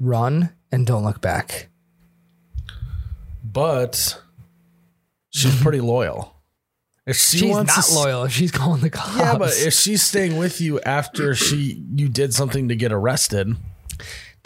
[0.00, 1.68] run and don't look back.
[3.44, 4.20] But
[5.30, 6.34] she's pretty loyal.
[7.06, 9.16] If she She's wants not to loyal if she's calling the cops.
[9.16, 13.54] Yeah, but if she's staying with you after she you did something to get arrested,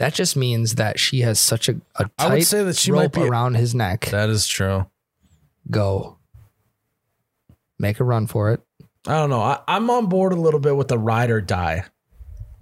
[0.01, 2.91] that just means that she has such a, a tight I would say that she
[2.91, 4.07] might rope be- around his neck.
[4.07, 4.87] that is true.
[5.71, 6.17] Go,
[7.79, 8.63] make a run for it.
[9.07, 9.43] I don't know.
[9.43, 11.85] I, I'm on board a little bit with the ride or die.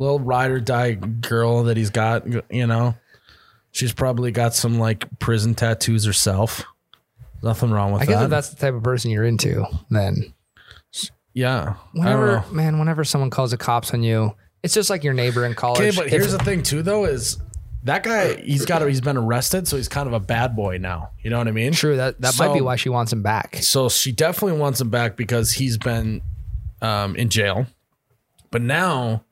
[0.01, 2.97] Little ride or die girl that he's got, you know.
[3.71, 6.65] She's probably got some like prison tattoos herself.
[7.41, 8.09] Nothing wrong with that.
[8.09, 10.35] I guess if that's the type of person you're into, then
[11.35, 11.75] yeah.
[11.95, 15.45] I whenever man, whenever someone calls the cops on you, it's just like your neighbor
[15.45, 15.81] in college.
[15.81, 17.39] Okay, but If- here's the thing too, though, is
[17.85, 21.11] that guy he's got he's been arrested, so he's kind of a bad boy now.
[21.23, 21.73] You know what I mean?
[21.73, 23.57] true that that might be why she wants him back.
[23.61, 26.23] So she definitely wants him back because he's been
[26.83, 27.67] um, in jail.
[28.51, 29.25] But now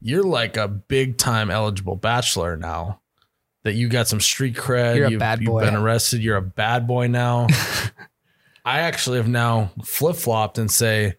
[0.00, 3.00] you're like a big time eligible bachelor now.
[3.64, 4.96] That you got some street cred.
[4.96, 5.60] You're a you've, bad you've boy.
[5.62, 6.22] been arrested.
[6.22, 7.46] You're a bad boy now.
[8.64, 11.14] I actually have now flip flopped and say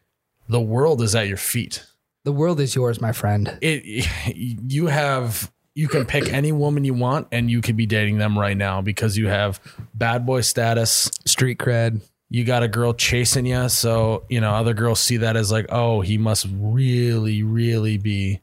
[0.47, 1.83] the world is at your feet.
[2.25, 3.57] The world is yours, my friend.
[3.61, 8.17] It you have you can pick any woman you want and you could be dating
[8.17, 9.59] them right now because you have
[9.93, 12.01] bad boy status Street cred.
[12.29, 15.65] you got a girl chasing you so you know other girls see that as like
[15.69, 18.39] oh he must really really be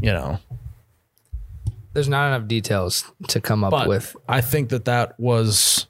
[0.00, 0.38] you know
[1.94, 4.14] There's not enough details to come up but with.
[4.28, 5.86] i think that that was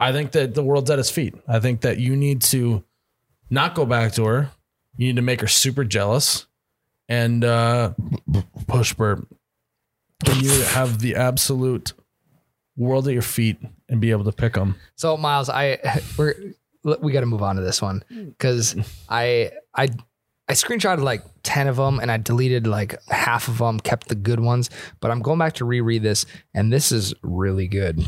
[0.00, 2.82] i think that the world's at his feet i think that you need to
[3.50, 4.50] not go back to her
[4.96, 6.46] you need to make her super jealous
[7.08, 7.92] and uh
[8.66, 9.26] push burp
[10.26, 11.92] and you have the absolute
[12.76, 15.78] world at your feet and be able to pick them So Miles, I
[16.16, 16.34] we're
[17.00, 18.76] we got to move on to this one because
[19.08, 19.88] I I
[20.48, 24.14] I screenshotted like ten of them and I deleted like half of them, kept the
[24.14, 24.68] good ones.
[25.00, 28.06] But I'm going back to reread this, and this is really good.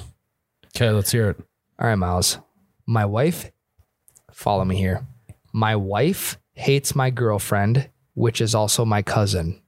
[0.75, 1.37] okay let's hear it
[1.79, 2.39] All right, Miles.
[2.87, 3.51] My wife,
[4.31, 5.07] follow me here.
[5.55, 9.61] My wife hates my girlfriend, which is also my cousin.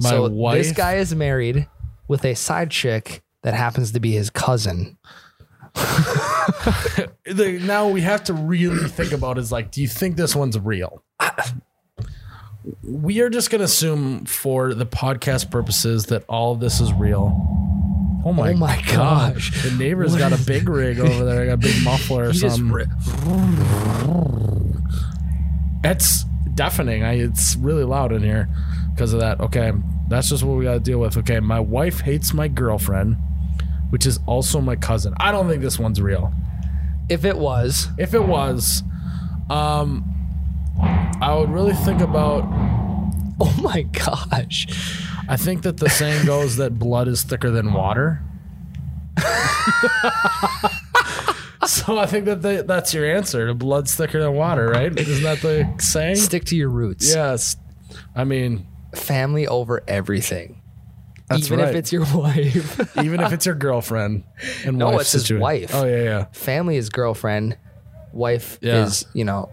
[0.00, 1.66] my so wife this guy is married
[2.08, 4.98] with a side chick that happens to be his cousin.
[5.74, 10.58] the, now we have to really think about is like, do you think this one's
[10.58, 11.02] real?
[12.82, 17.83] We are just gonna assume for the podcast purposes that all of this is real.
[18.24, 19.62] Oh my, Oh my gosh.
[19.62, 22.38] The neighbor's got a big rig over there, I got a big muffler or He
[22.38, 22.70] something.
[22.72, 22.86] ri-
[25.84, 27.02] It's deafening.
[27.02, 28.48] I, it's really loud in here
[28.94, 29.40] because of that.
[29.40, 29.72] Okay,
[30.08, 31.16] that's just what we got to deal with.
[31.18, 33.16] Okay, my wife hates my girlfriend,
[33.90, 35.14] which is also my cousin.
[35.18, 36.32] I don't think this one's real.
[37.10, 38.82] if it was, If it was,
[39.50, 40.10] um,
[41.20, 42.44] I would really think about.
[43.40, 44.66] oh my gosh.
[45.28, 48.20] I think that the saying goes that blood is thicker than water.
[51.66, 53.52] so I think that they, that's your answer.
[53.54, 54.96] Blood's thicker than water, right?
[54.98, 56.16] Isn't that the saying?
[56.16, 57.14] Stick to your roots.
[57.14, 57.56] Yes.
[58.14, 60.60] I mean, Family over everything.
[61.28, 61.70] That's Even right.
[61.70, 62.96] if it's your wife.
[63.02, 64.24] even if it's your girlfriend
[64.64, 65.74] and No, it's his wife.
[65.74, 67.56] Oh yeah, yeah, Family is girlfriend.
[68.12, 68.84] Wife Yeah.
[68.84, 69.50] is, you know,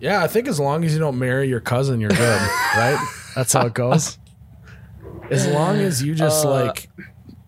[0.00, 0.22] yeah.
[0.22, 2.18] I think as long as you don't marry your cousin, you're good,
[2.76, 2.98] right?
[3.34, 4.18] That's how it goes.
[5.30, 6.88] As long as you just Uh, like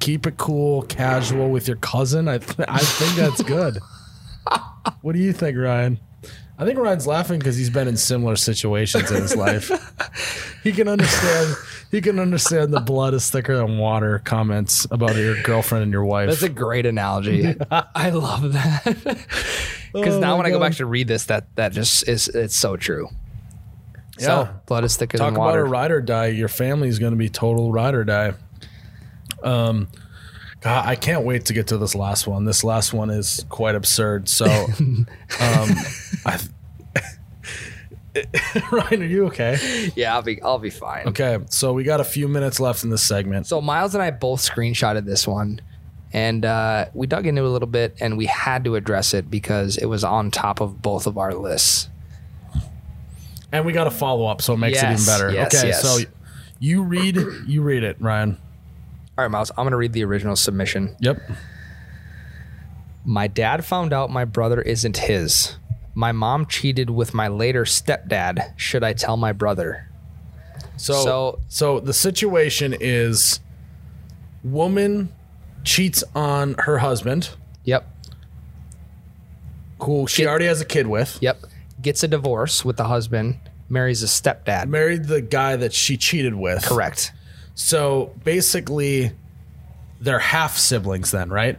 [0.00, 3.78] keep it cool, casual with your cousin, I th- I think that's good.
[5.02, 5.98] what do you think, Ryan?
[6.60, 9.70] I think Ryan's laughing because he's been in similar situations in his life.
[10.64, 11.54] He can understand.
[11.92, 16.04] He can understand the blood is thicker than water comments about your girlfriend and your
[16.04, 16.28] wife.
[16.28, 17.54] that's a great analogy.
[17.70, 18.82] I love that.
[19.94, 22.56] Because Oh now when I go back to read this, that that just is it's
[22.56, 23.08] so true.
[24.18, 24.26] Yeah.
[24.26, 26.26] So blood is thicker Talk than about a ride or die.
[26.26, 28.34] Your family is going to be total ride or die.
[29.42, 29.88] Um,
[30.60, 32.44] God, I can't wait to get to this last one.
[32.44, 34.28] This last one is quite absurd.
[34.28, 34.44] So,
[34.80, 35.06] um,
[36.26, 36.40] I,
[38.72, 39.90] Ryan, are you okay?
[39.94, 41.08] yeah, I'll be I'll be fine.
[41.08, 43.46] Okay, so we got a few minutes left in this segment.
[43.46, 45.60] So Miles and I both screenshotted this one,
[46.12, 49.30] and uh, we dug into it a little bit, and we had to address it
[49.30, 51.88] because it was on top of both of our lists.
[53.52, 55.32] And we got a follow up, so it makes it even better.
[55.32, 55.82] yes, okay, yes.
[55.82, 55.98] so
[56.58, 58.36] you read, you read it, Ryan.
[59.16, 60.94] All right, Miles, I'm gonna read the original submission.
[61.00, 61.18] Yep.
[63.04, 65.56] My dad found out my brother isn't his.
[65.94, 68.52] My mom cheated with my later stepdad.
[68.56, 69.88] Should I tell my brother?
[70.76, 73.40] So, so, So- the situation is,
[74.44, 75.12] woman
[75.64, 77.30] cheats on her husband,
[77.64, 77.84] Yep,
[79.78, 80.06] Cool.
[80.06, 81.18] she Get- already has a kid with.
[81.20, 81.38] yep.
[81.88, 83.38] Gets a divorce with the husband,
[83.70, 84.68] marries a stepdad.
[84.68, 86.62] married the guy that she cheated with.
[86.62, 87.12] Correct.
[87.54, 89.12] So basically,
[89.98, 91.58] they're half siblings then, right?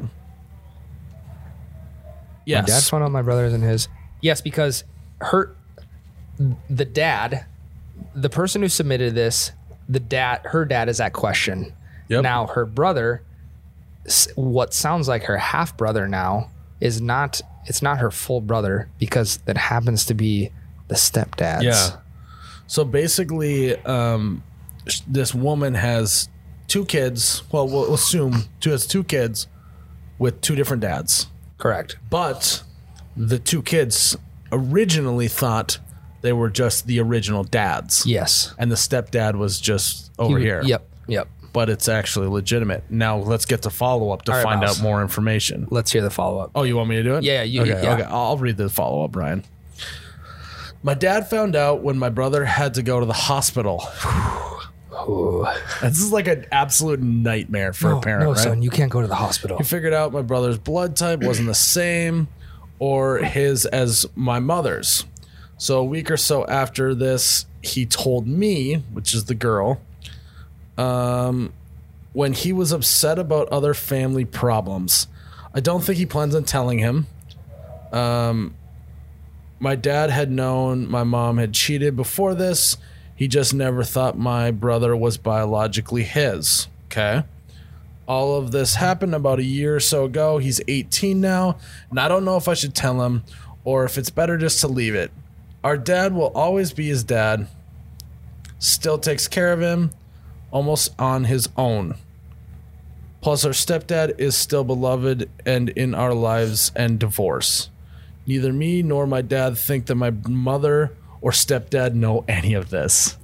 [2.46, 2.62] Yes.
[2.62, 2.90] My dad Yes.
[2.92, 3.88] found out my brother isn't his.
[4.22, 4.84] Yes, because
[5.20, 5.56] her,
[6.70, 7.46] the dad,
[8.14, 9.52] the person who submitted this,
[9.88, 11.74] the dad, her dad is at question.
[12.10, 12.22] Yep.
[12.22, 13.24] Now her brother,
[14.36, 17.42] what sounds like her half brother now, is not.
[17.66, 20.52] It's not her full brother because that happens to be
[20.88, 21.64] the stepdad's.
[21.64, 21.98] Yeah.
[22.68, 24.44] So basically, um,
[24.88, 26.30] sh- this woman has
[26.68, 27.44] two kids.
[27.52, 29.48] Well, we'll assume two has two kids
[30.18, 31.28] with two different dads.
[31.58, 31.98] Correct.
[32.10, 32.64] But
[33.18, 34.16] the two kids
[34.52, 35.80] originally thought
[36.22, 38.06] they were just the original dads.
[38.06, 38.54] Yes.
[38.58, 40.62] And the stepdad was just over He- here.
[40.64, 40.88] Yep.
[41.08, 41.28] Yep.
[41.52, 42.84] But it's actually legitimate.
[42.90, 44.80] Now let's get to follow up to right, find Miles.
[44.80, 45.68] out more information.
[45.72, 46.52] Let's hear the follow up.
[46.56, 47.24] Oh, you want me to do it?
[47.24, 47.94] Yeah, you- Okay, yeah.
[47.94, 48.04] okay.
[48.04, 49.44] I'll read the follow up, Ryan.
[50.84, 53.84] My dad found out when my brother had to go to the hospital.
[55.82, 58.38] This is like an absolute nightmare for a parent, no, right?
[58.40, 59.58] son, you can't go to the hospital.
[59.58, 62.28] He figured out my brother's blood type wasn't the same
[62.80, 65.06] or his as my mother's.
[65.58, 69.82] So a week or so after this, he told me, which is the girl,
[70.80, 71.52] um,
[72.14, 75.08] when he was upset about other family problems.
[75.54, 77.06] I don't think he plans on telling him.
[77.92, 78.56] Um,
[79.60, 82.78] my dad had known my mom had cheated before this.
[83.14, 86.70] He just never thought my brother was biologically his.
[86.86, 87.24] Okay.
[88.08, 90.38] All of this happened about a year or so ago.
[90.38, 91.58] He's 18 now,
[91.90, 93.24] and I don't know if I should tell him
[93.66, 95.12] or if it's better just to leave it.
[95.62, 97.48] Our dad will always be his dad,
[98.60, 99.92] still takes care of him
[100.52, 101.96] almost on his own.
[103.22, 107.70] Plus, our stepdad is still beloved and in our lives and divorce.
[108.26, 113.18] Neither me nor my dad think that my mother or stepdad know any of this.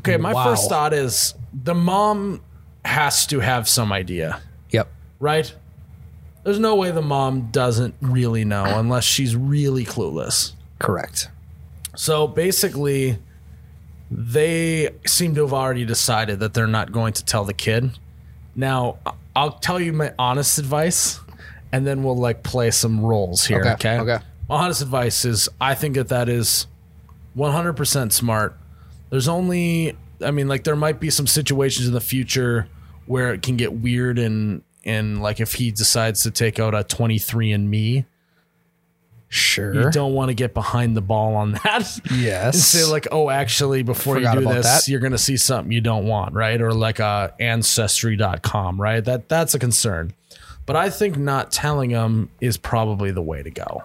[0.00, 0.44] Okay, my Wow.
[0.44, 2.40] first thought is the mom
[2.84, 4.88] has to have some idea, Yep.
[5.18, 5.54] right?
[6.44, 10.52] There's no way the mom doesn't really know unless she's really clueless.
[10.78, 11.28] Correct.
[11.96, 13.18] So basically,
[14.10, 17.98] they seem to have already decided that they're not going to tell the kid.
[18.54, 18.98] Now,
[19.34, 21.20] I'll tell you my honest advice,
[21.72, 23.60] and then we'll like play some roles here.
[23.60, 23.98] Okay, Okay.
[23.98, 24.24] okay.
[24.48, 26.66] My honest advice is I think that that is
[27.36, 28.56] 100% smart.
[29.10, 32.68] There's only, I mean, like there might be some situations in the future
[33.06, 36.84] where it can get weird and and like if he decides to take out a
[36.84, 38.04] 23andMe,
[39.28, 39.74] Sure.
[39.74, 42.00] you don't want to get behind the ball on that.
[42.12, 42.54] yes.
[42.54, 44.88] and say like, oh, actually, before Forgot you do this, that.
[44.90, 46.60] you're gonna see something you don't want, right?
[46.60, 49.04] Or like uh, ancestry.com, right?
[49.04, 50.12] That that's a concern.
[50.64, 53.84] But I think not telling them is probably the way to go.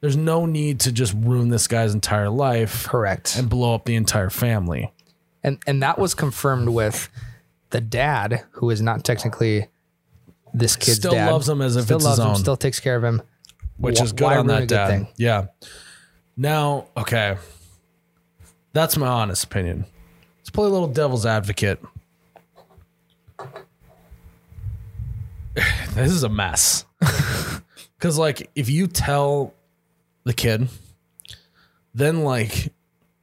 [0.00, 3.36] There's no need to just ruin this guy's entire life correct.
[3.36, 4.92] and blow up the entire family.
[5.42, 7.08] and and that was confirmed with
[7.70, 9.68] the dad, who is not technically
[10.52, 11.30] this kid's Still dad.
[11.30, 12.36] loves him as if still it's loves his him, own.
[12.36, 13.22] still takes care of him,
[13.80, 14.88] which Wh- is good on that dad.
[14.88, 15.08] thing?
[15.16, 15.46] Yeah.
[16.36, 17.36] Now, okay.
[18.72, 19.84] That's my honest opinion.
[20.38, 21.80] Let's play a little devil's advocate.
[25.94, 26.84] this is a mess.
[27.98, 29.52] Cuz like if you tell
[30.24, 30.68] the kid
[31.94, 32.72] then like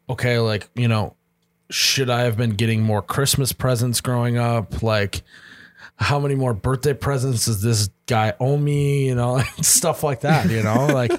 [0.10, 1.16] okay, like, you know,
[1.70, 4.82] should I have been getting more Christmas presents growing up?
[4.82, 5.22] Like
[5.96, 9.08] how many more birthday presents does this guy owe me?
[9.08, 11.12] You know, stuff like that, you know, like,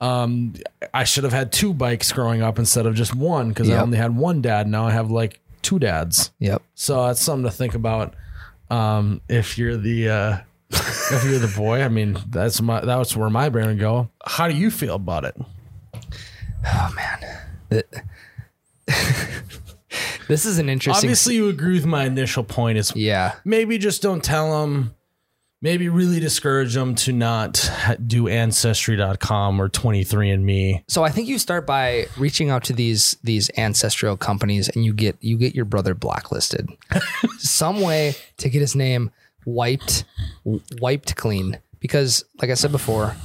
[0.00, 0.54] um,
[0.92, 3.98] I should have had two bikes growing up instead of just one because I only
[3.98, 4.66] had one dad.
[4.68, 6.32] Now I have like two dads.
[6.38, 6.62] Yep.
[6.74, 8.14] So that's something to think about.
[8.70, 10.38] Um, if you're the, uh,
[10.70, 14.10] if you're the boy, I mean, that's my, that's where my brain would go.
[14.24, 15.36] How do you feel about it?
[16.66, 17.40] Oh man.
[17.70, 17.94] it?
[20.28, 21.08] This is an interesting.
[21.08, 23.34] Obviously you agree with my initial point is yeah.
[23.44, 24.94] maybe just don't tell them
[25.62, 27.70] maybe really discourage them to not
[28.06, 33.50] do ancestry.com or 23andme So I think you start by reaching out to these these
[33.56, 36.68] ancestral companies, and you get you get your brother blacklisted.
[37.38, 39.10] Some way to get his name
[39.44, 40.04] wiped
[40.44, 43.16] wiped clean, because like I said before,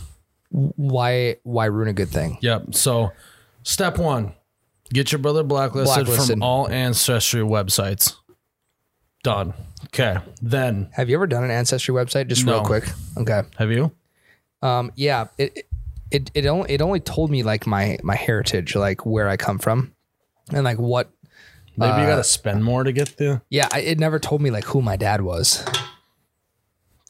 [0.50, 2.38] why why ruin a good thing?
[2.42, 3.12] yep so
[3.64, 4.34] step one
[4.94, 6.36] get your brother blacklisted, Blacklisted.
[6.36, 8.16] from all ancestry websites
[9.24, 9.54] done
[9.86, 12.28] okay then Have you ever done an ancestry website?
[12.28, 12.86] Just real quick.
[13.18, 13.42] Okay.
[13.58, 13.92] have you
[14.62, 15.68] Um, yeah, it
[16.12, 19.58] it it only it only told me like my my heritage, like where I come
[19.60, 19.94] from,
[20.52, 21.10] and like what.
[21.78, 24.52] maybe you Uh, gotta spend more to get the Yeah, I, it never told me
[24.52, 25.66] like who my dad was.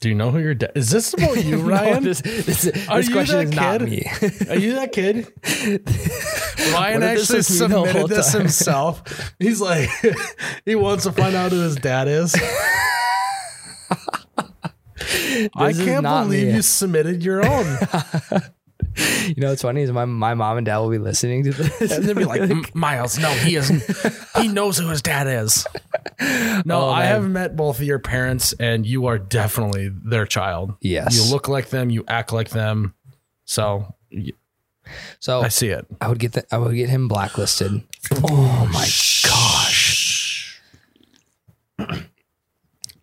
[0.02, 2.98] Do you know who your dad is this about you ryan No, this this, Are
[2.98, 3.88] this you question that is not kid?
[3.88, 4.50] me.
[4.50, 5.32] Are you that kid?
[6.74, 8.40] Ryan actually was me the whole submitted this time?
[8.42, 9.34] himself.
[9.38, 9.88] He's like,
[10.64, 12.34] he wants to find out who his dad is.
[15.56, 16.54] I can't not believe me.
[16.54, 17.78] you submitted your own.
[19.26, 21.92] you know what's funny is my my mom and dad will be listening to this.
[21.92, 23.82] And they'll be like, "M- Miles, no, he isn't.
[24.36, 25.66] He knows who his dad is.
[26.64, 30.74] No, Oh, I have met both of your parents, and you are definitely their child.
[30.80, 31.16] Yes.
[31.16, 32.94] You look like them, you act like them.
[33.44, 33.94] So
[35.20, 35.86] so I see it.
[36.00, 37.82] I would get the, I would get him blacklisted.
[38.12, 38.88] Oh my
[39.28, 40.60] gosh!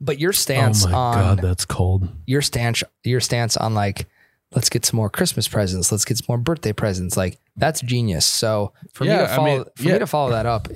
[0.02, 2.08] But your stance oh my on God, that's cold.
[2.26, 4.08] your stance your stance on like
[4.56, 8.26] let's get some more Christmas presents, let's get some more birthday presents, like that's genius.
[8.26, 9.94] So for me Yeah, to I follow mean, for yeah.
[9.94, 10.70] me to follow that up,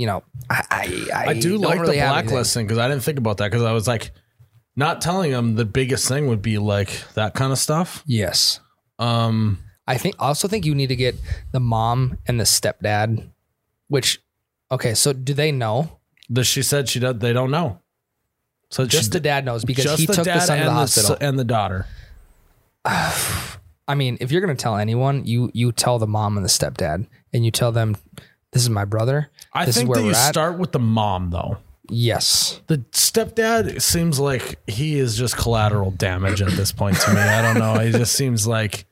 [0.00, 3.18] you know, I I, I, do don't like really the blacklisting because I didn't think
[3.18, 4.12] about that because I was like,
[4.74, 8.02] not telling them the biggest thing would be like that kind of stuff.
[8.06, 8.60] Yes.
[8.98, 11.16] Um, I think also think you need to get
[11.52, 13.28] the mom and the stepdad,
[13.88, 14.22] which
[14.72, 16.00] okay, so do they know?
[16.30, 17.18] the, she said she does.
[17.18, 17.80] They don't know.
[18.70, 21.18] So Just she, the dad knows because he the took the son to the hospital.
[21.20, 21.86] and the daughter.
[22.84, 27.06] I mean, if you're gonna tell anyone, you you tell the mom and the stepdad,
[27.34, 27.96] and you tell them,
[28.52, 29.30] "This is my brother.
[29.52, 31.58] I this think is where that you at." start with the mom though.
[31.88, 37.20] yes, The stepdad seems like he is just collateral damage at this point to me.
[37.20, 37.80] I don't know.
[37.80, 38.86] He just seems like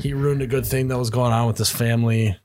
[0.00, 2.36] he ruined a good thing that was going on with his family.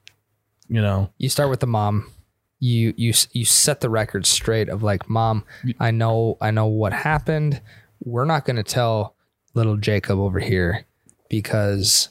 [0.67, 2.11] You know, you start with the mom.
[2.59, 5.43] You you you set the record straight of like, mom,
[5.79, 7.61] I know I know what happened.
[8.03, 9.15] We're not gonna tell
[9.55, 10.85] little Jacob over here
[11.29, 12.09] because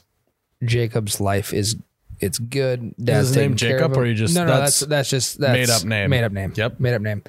[0.65, 1.77] Jacob's life is
[2.19, 2.93] it's good.
[2.97, 4.03] Dad's his name taking care Jacob, of him.
[4.03, 6.09] or you just- no no that's that's that's just that's made up name.
[6.09, 6.79] made up name Yep.
[6.79, 7.23] made up name.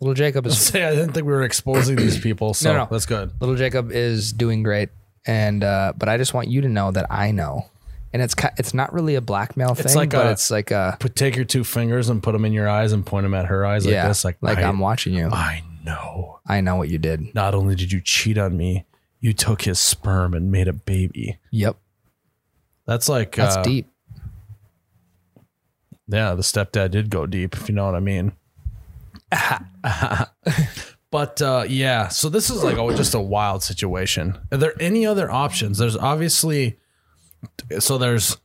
[0.00, 2.52] Little Jacob is say I didn't think we were exposing these people.
[2.54, 2.88] So No, no.
[2.90, 3.32] that's good.
[3.40, 4.90] little Jacob is doing great,
[5.26, 7.66] and uh, but I just want you to know that I know,
[8.12, 10.96] and it's ki- it's not really a blackmail thing, like but a- it's like a
[11.00, 13.46] Put take your two fingers and put them in your eyes and point them at
[13.46, 14.22] her eyes like yeah, this.
[14.24, 15.28] Like like I, I'm watching you.
[15.30, 16.40] I know.
[16.46, 17.34] I know what you did.
[17.34, 18.84] Not only did you cheat on me,
[19.20, 21.38] you took his sperm and made a baby.
[21.52, 21.76] Yep,
[22.86, 23.88] That's like that's uh, deep.
[26.08, 28.32] Yeah, the stepdad did go deep, if you know what I mean.
[31.10, 34.38] but uh, yeah, so this is like just a wild situation.
[34.52, 35.78] Are there any other options?
[35.78, 36.78] There's obviously
[37.78, 38.36] so there's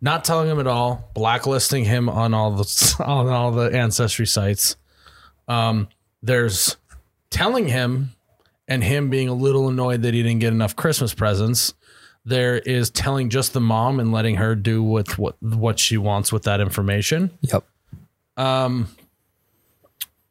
[0.00, 4.76] not telling him at all, blacklisting him on all the on all the ancestry sites.
[5.48, 5.88] Um,
[6.22, 6.76] there's
[7.30, 8.12] telling him
[8.68, 11.74] and him being a little annoyed that he didn't get enough Christmas presents.
[12.24, 16.32] There is telling just the mom and letting her do with what what she wants
[16.32, 17.30] with that information.
[17.40, 17.64] Yep.
[18.36, 18.88] Um,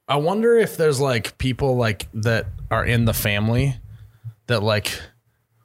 [0.07, 3.75] I wonder if there's like people like that are in the family
[4.47, 5.01] that like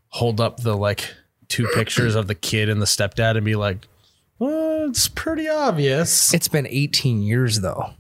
[0.09, 1.15] hold up the like
[1.49, 3.87] two pictures of the kid and the stepdad and be like,
[4.39, 6.35] well, it's pretty obvious.
[6.35, 7.91] It's been 18 years though.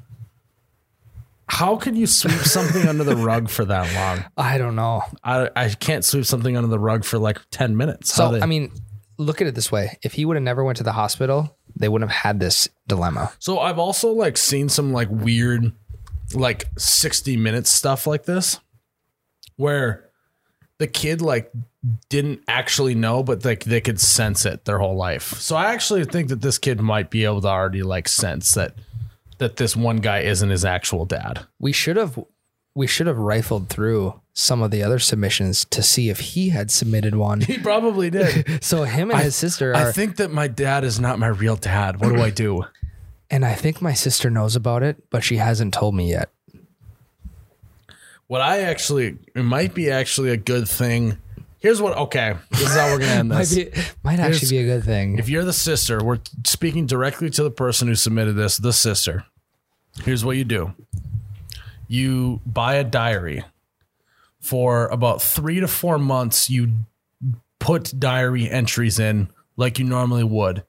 [1.48, 4.24] How can you sweep something under the rug for that long?
[4.36, 5.02] I don't know.
[5.22, 8.16] I, I can't sweep something under the rug for like 10 minutes.
[8.16, 8.72] How So they- I mean,
[9.16, 11.88] look at it this way: if he would have never went to the hospital, they
[11.88, 13.32] wouldn't have had this dilemma.
[13.38, 15.72] So I've also like seen some like weird
[16.34, 18.58] like 60 minutes stuff like this
[19.56, 20.10] where
[20.78, 21.52] the kid like
[22.08, 25.34] didn't actually know but like they could sense it their whole life.
[25.40, 28.74] So I actually think that this kid might be able to already like sense that
[29.38, 31.46] that this one guy isn't his actual dad.
[31.58, 32.18] We should have
[32.74, 36.70] we should have rifled through some of the other submissions to see if he had
[36.70, 37.40] submitted one.
[37.40, 38.62] He probably did.
[38.62, 41.56] So him and his sister are, I think that my dad is not my real
[41.56, 42.00] dad.
[42.00, 42.64] What do I do?
[43.30, 46.30] and I think my sister knows about it, but she hasn't told me yet.
[48.26, 51.18] What I actually it might be actually a good thing.
[51.58, 53.56] Here's what okay, this is how we're gonna end this.
[53.56, 55.18] Might, be, might actually be a good thing.
[55.18, 59.24] If you're the sister, we're speaking directly to the person who submitted this, the sister.
[60.04, 60.74] Here's what you do
[61.88, 63.44] you buy a diary
[64.40, 66.50] for about three to four months.
[66.50, 66.72] You
[67.58, 70.62] put diary entries in like you normally would.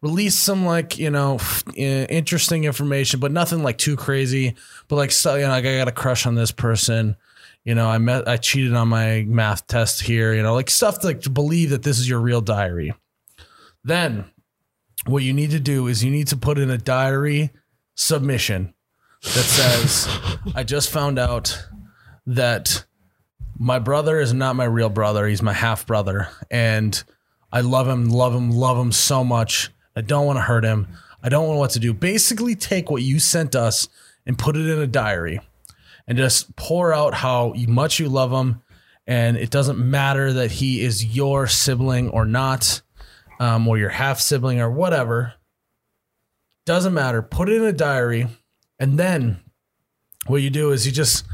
[0.00, 4.56] Release some like you know f- interesting information, but nothing like too crazy.
[4.88, 7.16] But like so, you know, like I got a crush on this person.
[7.64, 10.34] You know, I met, I cheated on my math test here.
[10.34, 12.92] You know, like stuff like to believe that this is your real diary.
[13.84, 14.24] Then
[15.06, 17.50] what you need to do is you need to put in a diary
[17.94, 18.74] submission
[19.22, 20.08] that says,
[20.54, 21.66] I just found out
[22.26, 22.84] that
[23.58, 25.26] my brother is not my real brother.
[25.26, 26.28] He's my half brother.
[26.50, 27.02] And
[27.52, 29.70] I love him, love him, love him so much.
[29.94, 30.88] I don't want to hurt him.
[31.22, 31.92] I don't know what to do.
[31.92, 33.88] Basically, take what you sent us
[34.26, 35.40] and put it in a diary
[36.12, 38.60] and just pour out how much you love him.
[39.06, 42.82] And it doesn't matter that he is your sibling or not,
[43.40, 45.32] um, or your half sibling or whatever.
[46.66, 47.22] Doesn't matter.
[47.22, 48.28] Put it in a diary.
[48.78, 49.40] And then
[50.26, 51.24] what you do is you just,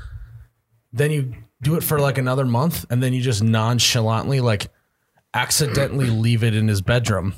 [0.93, 2.87] then you do it for like another month.
[2.89, 4.69] And then you just nonchalantly, like,
[5.35, 7.35] accidentally leave it in his bedroom.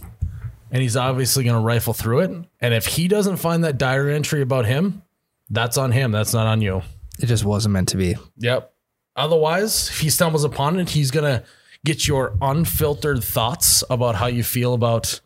[0.70, 2.30] And he's obviously going to rifle through it.
[2.61, 5.01] And if he doesn't find that diary entry about him,
[5.49, 6.12] that's on him.
[6.12, 6.82] That's not on you.
[7.21, 8.16] It just wasn't meant to be.
[8.39, 8.73] Yep.
[9.16, 11.43] Otherwise, if he stumbles upon it, he's gonna
[11.85, 15.21] get your unfiltered thoughts about how you feel about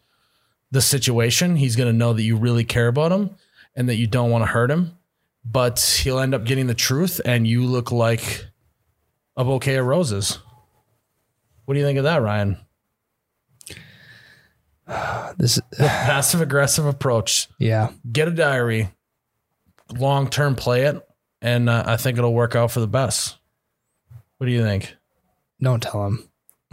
[0.70, 1.56] the situation.
[1.56, 3.30] He's gonna know that you really care about him
[3.76, 4.96] and that you don't want to hurt him.
[5.44, 8.46] But he'll end up getting the truth, and you look like
[9.36, 10.38] a bouquet of roses.
[11.66, 12.56] What do you think of that, Ryan?
[15.36, 17.48] This, Passive aggressive approach.
[17.58, 18.90] yeah, Get a diary,
[19.98, 21.06] long term play it,
[21.44, 23.36] and uh, I think it'll work out for the best.
[24.38, 24.96] What do you think?
[25.62, 26.28] don't tell him.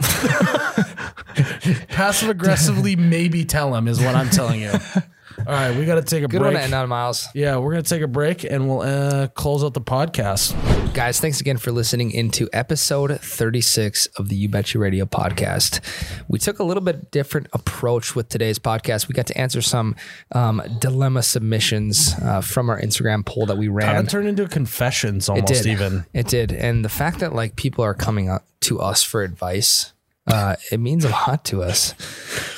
[1.88, 4.72] passive aggressively maybe tell him is what I'm telling you.
[5.38, 6.30] All right, we got to take a break.
[6.30, 6.58] Good one break.
[6.60, 7.28] to end on, Miles.
[7.34, 10.54] yeah, we're gonna take a break and we'll uh, close out the podcast.
[10.94, 15.80] Guys, thanks again for listening into episode 36 of the You Bet You Radio podcast.
[16.28, 19.08] We took a little bit different approach with today's podcast.
[19.08, 19.96] We got to answer some
[20.32, 23.96] um, dilemma submissions uh, from our Instagram poll that we Kind ran.
[23.96, 25.66] of turned into confessions It almost did.
[25.66, 26.04] even.
[26.12, 26.52] It did.
[26.52, 29.92] And the fact that like people are coming up to us for advice,
[30.26, 31.94] uh, it means a lot to us.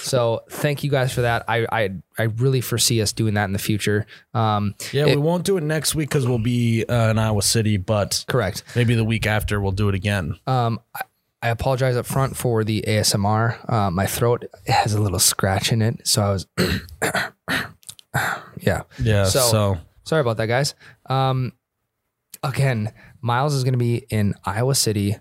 [0.02, 1.44] So thank you guys for that.
[1.48, 4.06] I I, I really foresee us doing that in the future.
[4.34, 7.42] Um, Yeah, it- we won't do it next week because we'll be uh, in Iowa
[7.42, 8.62] City, but correct.
[8.76, 10.36] maybe the week after we'll do it again.
[10.46, 11.00] Um, I,
[11.42, 13.70] I apologize up front for the ASMR.
[13.70, 16.46] Uh, my throat has a little scratch in it, so I was,
[18.60, 18.82] yeah.
[18.98, 20.74] yeah, so- so, Sorry about that, guys.
[21.06, 21.52] Um,
[22.42, 22.92] again,
[23.22, 25.16] Miles is going to be in Iowa City.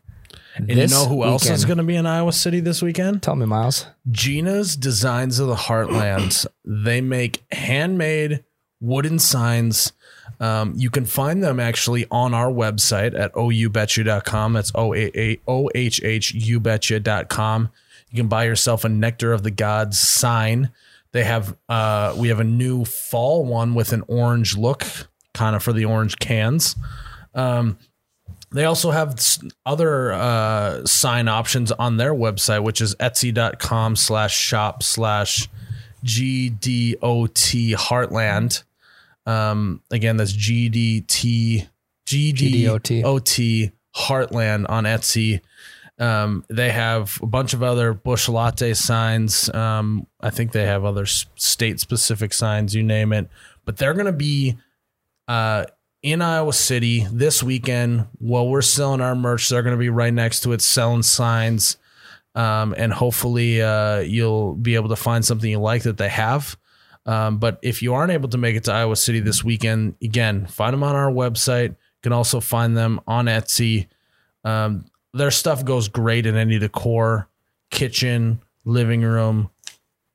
[0.55, 3.23] And you know who else is going to be in Iowa City this weekend?
[3.23, 3.87] Tell me, Miles.
[4.09, 6.45] Gina's Designs of the Heartland.
[6.63, 8.43] they make handmade
[8.79, 9.93] wooden signs.
[10.39, 14.53] Um, you can find them actually on our website at oubetcha.com.
[14.53, 17.69] That's O-H-H ubetcha.com.
[18.09, 20.69] You can buy yourself a Nectar of the Gods sign.
[21.13, 24.85] They have uh, we have a new fall one with an orange look,
[25.33, 26.75] kind of for the orange cans.
[27.33, 27.77] Um,
[28.53, 29.19] they also have
[29.65, 35.49] other uh, sign options on their website, which is etsy.com slash shop slash
[36.05, 38.63] GDOT Heartland.
[39.25, 41.67] Um, again, that's GDT
[42.05, 43.01] GDOT.
[43.01, 45.41] GDOT Heartland on Etsy.
[45.99, 49.49] Um, they have a bunch of other Busch latte signs.
[49.53, 53.29] Um, I think they have other state specific signs, you name it.
[53.65, 54.57] But they're going to be
[55.27, 55.65] uh,
[56.03, 59.49] in Iowa City this weekend while we're selling our merch.
[59.49, 61.77] They're going to be right next to it selling signs.
[62.35, 66.57] Um, and hopefully uh, you'll be able to find something you like that they have.
[67.05, 70.45] Um, but if you aren't able to make it to Iowa City this weekend, again,
[70.47, 71.69] find them on our website.
[71.69, 73.87] You can also find them on Etsy.
[74.43, 77.29] Um, their stuff goes great in any decor,
[77.69, 79.49] kitchen, living room,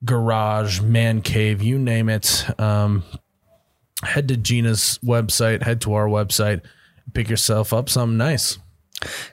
[0.04, 2.44] garage, man cave, you name it.
[4.04, 6.62] Head to Gina's website, head to our website,
[7.14, 8.58] pick yourself up something nice.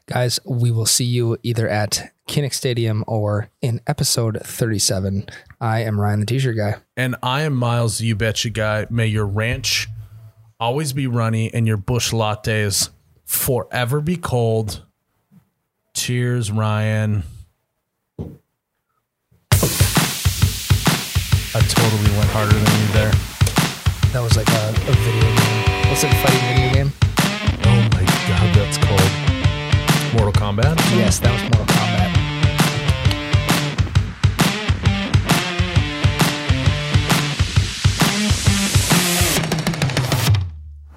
[0.08, 5.28] Guys, we will see you either at Kinnick Stadium or in episode 37.
[5.62, 6.76] I am Ryan, the t-shirt guy.
[6.98, 8.88] And I am Miles, you betcha guy.
[8.90, 9.88] May your ranch
[10.60, 12.90] always be runny and your Busch lattes
[13.24, 14.84] forever be cold.
[15.94, 17.24] Cheers, Ryan.
[21.58, 23.35] I totally went harder than you there.
[24.16, 25.90] That was like a, a video game.
[25.90, 26.90] What's a fighting video game?
[27.66, 28.00] Oh my
[28.30, 29.12] god, that's cold.
[30.14, 30.78] Mortal Kombat?
[30.96, 32.12] Yes, that was Mortal Kombat.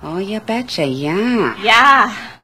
[0.04, 1.60] Oh, you betcha, yeah.
[1.60, 2.37] Yeah.